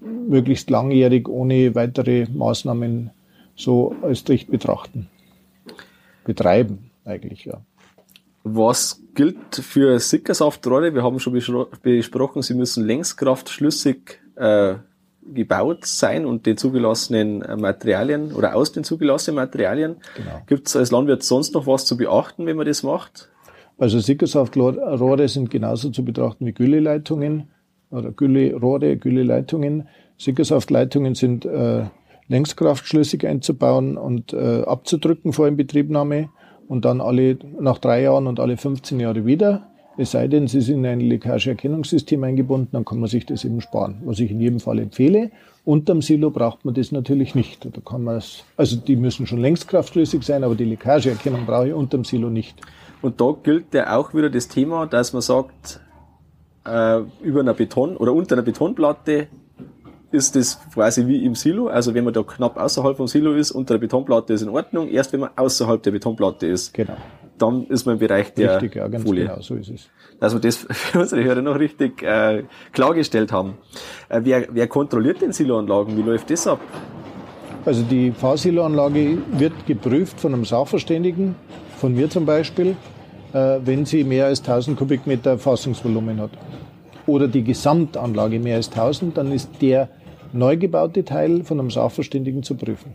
möglichst 0.01 0.71
langjährig 0.71 1.29
ohne 1.29 1.75
weitere 1.75 2.27
Maßnahmen 2.33 3.11
so 3.55 3.95
als 4.03 4.25
dicht 4.25 4.51
betrachten. 4.51 5.09
Betreiben 6.25 6.91
eigentlich, 7.05 7.45
ja. 7.45 7.61
Was 8.45 9.03
gilt 9.15 9.57
für 9.57 9.99
Sickersaftrohre? 9.99 10.95
Wir 10.95 11.03
haben 11.03 11.21
schon 11.21 11.33
besprochen, 11.83 12.43
sie 12.43 12.55
müssen 12.55 12.85
längskraftschlüssig 12.85 14.21
äh, 14.37 14.75
gebaut 15.25 15.87
sein 15.87 16.27
und 16.27 16.47
den 16.47 16.57
zugelassenen 16.57 17.43
äh, 17.43 17.57
Materialien 17.57 18.33
oder 18.33 18.57
aus 18.57 18.73
den 18.73 18.85
zugelassenen 18.85 19.37
Materialien. 19.37 19.97
Genau. 20.17 20.43
Gibt 20.47 20.67
es 20.67 20.77
als 20.77 20.91
Landwirt 20.91 21.23
sonst 21.23 21.55
noch 21.55 21.67
was 21.67 21.87
zu 21.87 21.97
beachten, 21.97 22.47
wenn 22.47 22.57
man 22.57 22.67
das 22.67 22.83
macht? 22.83 23.29
Also 23.79 24.01
Sickersaftrohre 24.01 25.29
sind 25.29 25.51
genauso 25.51 25.91
zu 25.91 26.05
betrachten 26.05 26.47
wie 26.47 26.53
Gülleleitungen 26.53 27.51
oder 27.91 28.11
Güllerohre, 28.11 28.97
Gülleleitungen. 28.97 29.89
Sickersaftleitungen 30.19 31.15
sind 31.15 31.45
äh, 31.45 31.85
längskraftschlüssig 32.29 33.27
einzubauen 33.27 33.97
und 33.97 34.33
äh, 34.33 34.63
abzudrücken 34.63 35.33
vor 35.33 35.49
Inbetriebnahme 35.49 36.31
und 36.73 36.87
dann 36.87 37.03
alle 37.03 37.37
nach 37.61 37.77
drei 37.77 38.01
Jahren 38.01 38.27
und 38.27 38.41
alle 38.41 38.57
15 38.57 38.99
Jahre 38.99 39.27
wieder. 39.27 39.69
Es 39.99 40.13
sei 40.13 40.27
denn, 40.27 40.49
Sie 40.49 40.63
sind 40.63 40.79
in 40.79 40.87
ein 40.87 41.01
Leckageerkennungssystem 41.01 42.25
eingebunden, 42.25 42.71
dann 42.73 42.87
kann 42.87 42.99
man 42.99 43.11
sich 43.11 43.27
das 43.27 43.45
eben 43.45 43.61
sparen, 43.61 44.01
was 44.07 44.21
ich 44.21 44.31
in 44.31 44.41
jedem 44.41 44.59
Fall 44.59 44.79
empfehle. 44.79 45.31
Unterm 45.67 46.01
Silo 46.01 46.31
braucht 46.31 46.65
man 46.65 46.73
das 46.73 46.91
natürlich 46.91 47.35
nicht. 47.35 47.67
Da 47.67 47.81
kann 47.85 48.05
man 48.05 48.17
es, 48.17 48.45
also 48.57 48.77
die 48.77 48.97
müssen 48.97 49.27
schon 49.27 49.43
längst 49.43 49.69
kraftschlüssig 49.69 50.23
sein, 50.23 50.45
aber 50.45 50.55
die 50.55 50.65
Leckageerkennung 50.65 51.45
brauche 51.45 51.69
ich 51.69 51.75
unterm 51.75 52.07
Silo 52.07 52.31
nicht. 52.31 52.59
Und 53.03 53.21
da 53.21 53.35
gilt 53.43 53.75
ja 53.75 53.95
auch 53.95 54.15
wieder 54.15 54.31
das 54.31 54.49
Thema, 54.49 54.87
dass 54.87 55.13
man 55.13 55.21
sagt, 55.21 55.79
äh, 56.65 57.01
über 57.21 57.41
einer 57.41 57.53
Beton 57.53 57.99
oder 57.99 58.15
unter 58.15 58.35
einer 58.35 58.43
Betonplatte 58.43 59.29
ist 60.13 60.37
das 60.37 60.61
quasi 60.73 61.07
wie 61.07 61.25
im 61.25 61.35
Silo. 61.35 61.69
Also 61.69 61.95
wenn 61.95 62.05
man 62.05 62.13
da 62.13 62.23
knapp 62.23 62.57
außerhalb 62.57 62.97
vom 62.97 63.07
Silo 63.07 63.35
ist, 63.35 63.51
unter 63.51 63.75
der 63.75 63.81
Betonplatte 63.81 64.33
ist 64.33 64.43
in 64.43 64.49
Ordnung. 64.49 64.89
Erst 64.89 65.13
wenn 65.13 65.21
man 65.21 65.31
außerhalb 65.37 65.83
der 65.83 65.91
Betonplatte 65.91 66.47
ist, 66.47 66.75
genau. 66.75 66.97
dann 67.39 67.67
ist 67.67 67.87
man 67.87 67.95
im 67.95 67.99
Bereich 67.99 68.35
der 68.35 68.55
richtig, 68.55 68.77
ja, 68.77 68.89
ganz 68.89 69.05
Folie. 69.05 69.25
Genau, 69.25 69.41
so 69.41 69.55
ist 69.55 69.71
es. 69.71 69.89
Dass 70.21 70.35
wir 70.35 70.41
das 70.41 70.57
für 70.71 71.01
unsere 71.01 71.25
Hörer 71.25 71.43
noch 71.43 71.59
richtig 71.59 72.03
äh, 72.03 72.45
klargestellt 72.73 73.33
haben. 73.33 73.59
Äh, 74.09 74.21
wer, 74.25 74.47
wer 74.51 74.67
kontrolliert 74.69 75.23
denn 75.23 75.33
Siloanlagen? 75.33 75.97
Wie 75.97 76.03
läuft 76.03 76.31
das 76.31 76.47
ab? 76.47 76.61
Also 77.65 77.83
die 77.83 78.11
Fahrsiloanlage 78.11 79.19
wird 79.39 79.67
geprüft 79.67 80.21
von 80.21 80.35
einem 80.35 80.45
Sachverständigen, 80.45 81.37
von 81.77 81.95
mir 81.95 82.11
zum 82.11 82.27
Beispiel, 82.27 82.77
äh, 83.33 83.61
wenn 83.65 83.87
sie 83.87 84.03
mehr 84.03 84.27
als 84.27 84.41
1000 84.41 84.77
Kubikmeter 84.77 85.39
Fassungsvolumen 85.39 86.21
hat. 86.21 86.31
Oder 87.07 87.29
die 87.29 87.45
Gesamtanlage 87.45 88.41
mehr 88.41 88.57
als 88.57 88.69
1000, 88.69 89.17
dann 89.17 89.33
ist 89.33 89.49
der 89.61 89.89
neu 90.33 90.57
gebaute 90.57 91.05
Teil 91.05 91.45
von 91.45 91.61
einem 91.61 91.71
Sachverständigen 91.71 92.43
zu 92.43 92.57
prüfen. 92.57 92.95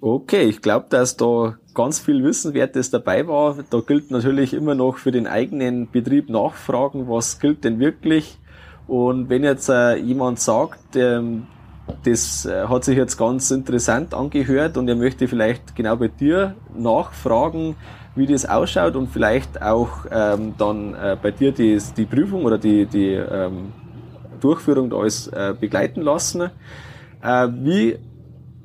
Okay, 0.00 0.42
ich 0.42 0.62
glaube, 0.62 0.86
dass 0.88 1.16
da 1.16 1.56
ganz 1.74 1.98
viel 1.98 2.22
Wissenwertes 2.22 2.90
dabei 2.90 3.26
war. 3.26 3.56
Da 3.70 3.80
gilt 3.80 4.10
natürlich 4.10 4.54
immer 4.54 4.74
noch 4.74 4.98
für 4.98 5.10
den 5.10 5.26
eigenen 5.26 5.90
Betrieb 5.90 6.28
nachfragen, 6.30 7.08
was 7.08 7.40
gilt 7.40 7.64
denn 7.64 7.80
wirklich. 7.80 8.38
Und 8.86 9.28
wenn 9.30 9.42
jetzt 9.42 9.68
äh, 9.68 9.96
jemand 9.96 10.38
sagt, 10.38 10.96
ähm, 10.96 11.46
das 12.04 12.46
äh, 12.46 12.66
hat 12.68 12.84
sich 12.84 12.96
jetzt 12.96 13.16
ganz 13.16 13.50
interessant 13.50 14.14
angehört 14.14 14.76
und 14.76 14.88
er 14.88 14.96
möchte 14.96 15.28
vielleicht 15.28 15.74
genau 15.74 15.96
bei 15.96 16.08
dir 16.08 16.54
nachfragen, 16.76 17.76
wie 18.14 18.26
das 18.26 18.46
ausschaut 18.46 18.96
und 18.96 19.08
vielleicht 19.08 19.60
auch 19.60 20.06
ähm, 20.10 20.54
dann 20.56 20.94
äh, 20.94 21.16
bei 21.20 21.30
dir 21.30 21.52
die, 21.52 21.78
die 21.96 22.04
Prüfung 22.06 22.44
oder 22.44 22.58
die, 22.58 22.86
die 22.86 23.12
ähm, 23.12 23.72
Durchführung 24.46 24.90
da 24.90 24.98
alles 24.98 25.26
äh, 25.26 25.54
begleiten 25.58 26.02
lassen. 26.02 26.50
Äh, 27.22 27.48
wie, 27.62 27.96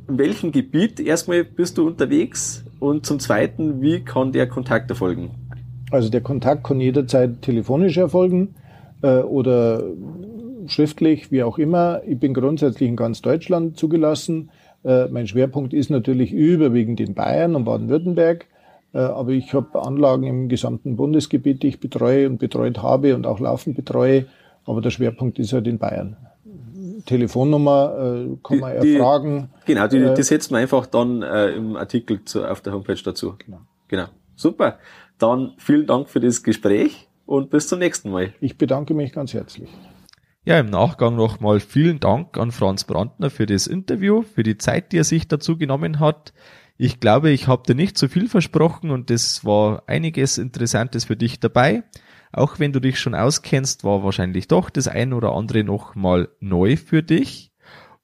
in 0.07 0.17
welchem 0.17 0.51
Gebiet 0.51 0.99
erstmal 0.99 1.43
bist 1.43 1.77
du 1.77 1.87
unterwegs 1.87 2.63
und 2.79 3.05
zum 3.05 3.19
Zweiten, 3.19 3.81
wie 3.81 4.01
kann 4.01 4.31
der 4.31 4.47
Kontakt 4.47 4.89
erfolgen? 4.91 5.31
Also 5.89 6.09
der 6.09 6.21
Kontakt 6.21 6.63
kann 6.63 6.79
jederzeit 6.79 7.41
telefonisch 7.41 7.97
erfolgen 7.97 8.53
äh, 9.01 9.21
oder 9.21 9.83
schriftlich, 10.67 11.31
wie 11.31 11.41
auch 11.41 11.57
immer. 11.57 12.01
Ich 12.05 12.19
bin 12.19 12.33
grundsätzlich 12.33 12.87
in 12.87 12.95
ganz 12.95 13.21
Deutschland 13.21 13.77
zugelassen. 13.77 14.51
Äh, 14.83 15.07
mein 15.07 15.27
Schwerpunkt 15.27 15.73
ist 15.73 15.89
natürlich 15.89 16.31
überwiegend 16.31 16.99
in 16.99 17.15
Bayern 17.15 17.55
und 17.55 17.65
Baden-Württemberg. 17.65 18.45
Äh, 18.93 18.99
aber 18.99 19.31
ich 19.31 19.53
habe 19.53 19.81
Anlagen 19.81 20.23
im 20.23 20.49
gesamten 20.49 20.95
Bundesgebiet, 20.95 21.63
die 21.63 21.69
ich 21.69 21.79
betreue 21.79 22.29
und 22.29 22.37
betreut 22.37 22.81
habe 22.83 23.15
und 23.15 23.25
auch 23.25 23.39
laufend 23.39 23.75
betreue. 23.75 24.25
Aber 24.65 24.81
der 24.81 24.91
Schwerpunkt 24.91 25.39
ist 25.39 25.53
halt 25.53 25.67
in 25.67 25.77
Bayern. 25.77 26.17
Telefonnummer 27.05 27.93
äh, 27.97 28.37
kann 28.43 28.59
man 28.59 28.81
die, 28.81 28.95
erfragen. 28.95 29.49
Genau, 29.65 29.87
die, 29.87 29.97
äh, 29.97 30.13
die 30.13 30.23
setzt 30.23 30.51
man 30.51 30.61
einfach 30.61 30.85
dann 30.85 31.21
äh, 31.21 31.49
im 31.49 31.75
Artikel 31.75 32.23
zu, 32.25 32.45
auf 32.45 32.61
der 32.61 32.73
Homepage 32.73 33.01
dazu. 33.03 33.35
Genau. 33.37 33.61
genau. 33.87 34.05
Super. 34.35 34.79
Dann 35.17 35.53
vielen 35.57 35.87
Dank 35.87 36.09
für 36.09 36.19
das 36.19 36.43
Gespräch 36.43 37.07
und 37.25 37.49
bis 37.49 37.67
zum 37.67 37.79
nächsten 37.79 38.11
Mal. 38.11 38.33
Ich 38.39 38.57
bedanke 38.57 38.93
mich 38.93 39.13
ganz 39.13 39.33
herzlich. 39.33 39.69
Ja, 40.43 40.59
im 40.59 40.71
Nachgang 40.71 41.15
nochmal 41.15 41.59
vielen 41.59 41.99
Dank 41.99 42.37
an 42.37 42.51
Franz 42.51 42.83
Brandner 42.85 43.29
für 43.29 43.45
das 43.45 43.67
Interview, 43.67 44.23
für 44.23 44.41
die 44.41 44.57
Zeit, 44.57 44.91
die 44.91 44.97
er 44.97 45.03
sich 45.03 45.27
dazu 45.27 45.57
genommen 45.57 45.99
hat. 45.99 46.33
Ich 46.77 46.99
glaube, 46.99 47.29
ich 47.29 47.47
habe 47.47 47.61
dir 47.67 47.75
nicht 47.75 47.95
zu 47.95 48.07
viel 48.07 48.27
versprochen 48.27 48.89
und 48.89 49.11
es 49.11 49.45
war 49.45 49.83
einiges 49.85 50.39
Interessantes 50.39 51.05
für 51.05 51.15
dich 51.15 51.39
dabei. 51.39 51.83
Auch 52.31 52.59
wenn 52.59 52.71
du 52.71 52.79
dich 52.79 52.99
schon 52.99 53.15
auskennst, 53.15 53.83
war 53.83 54.03
wahrscheinlich 54.03 54.47
doch 54.47 54.69
das 54.69 54.87
ein 54.87 55.13
oder 55.13 55.33
andere 55.33 55.63
noch 55.63 55.95
mal 55.95 56.29
neu 56.39 56.77
für 56.77 57.03
dich. 57.03 57.51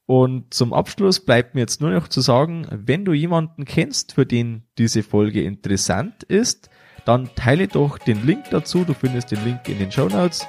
Und 0.06 0.54
zum 0.54 0.74
Abschluss 0.74 1.20
bleibt 1.20 1.54
mir 1.54 1.62
jetzt 1.62 1.82
nur 1.82 1.92
noch 1.92 2.08
zu 2.08 2.22
sagen, 2.22 2.66
wenn 2.72 3.04
du 3.04 3.14
jemanden 3.14 3.66
kennst, 3.66 4.14
für 4.14 4.26
den 4.26 4.64
diese 4.78 5.04
Folge 5.04 5.44
interessant 5.44 6.24
ist, 6.24 6.70
dann 7.06 7.30
teile 7.36 7.68
doch 7.68 7.98
den 7.98 8.26
Link 8.26 8.46
dazu. 8.52 8.84
Du 8.84 8.94
findest 8.94 9.32
den 9.32 9.44
Link 9.44 9.68
in 9.68 9.80
den 9.80 9.92
Show 9.92 10.08
Notes. 10.08 10.46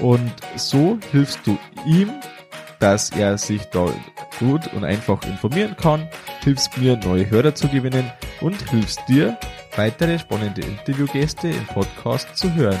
Und 0.00 0.32
so 0.56 0.98
hilfst 1.12 1.40
du 1.46 1.58
ihm, 1.86 2.10
dass 2.78 3.10
er 3.10 3.38
sich 3.38 3.62
da 3.66 3.86
gut 4.38 4.72
und 4.74 4.84
einfach 4.84 5.22
informieren 5.24 5.76
kann, 5.76 6.08
hilfst 6.42 6.76
mir, 6.76 6.96
neue 6.96 7.28
Hörer 7.30 7.54
zu 7.54 7.68
gewinnen 7.68 8.10
und 8.40 8.70
hilfst 8.70 9.00
dir, 9.08 9.38
weitere 9.76 10.18
spannende 10.18 10.62
Interviewgäste 10.62 11.48
im 11.48 11.66
Podcast 11.66 12.36
zu 12.36 12.52
hören. 12.54 12.80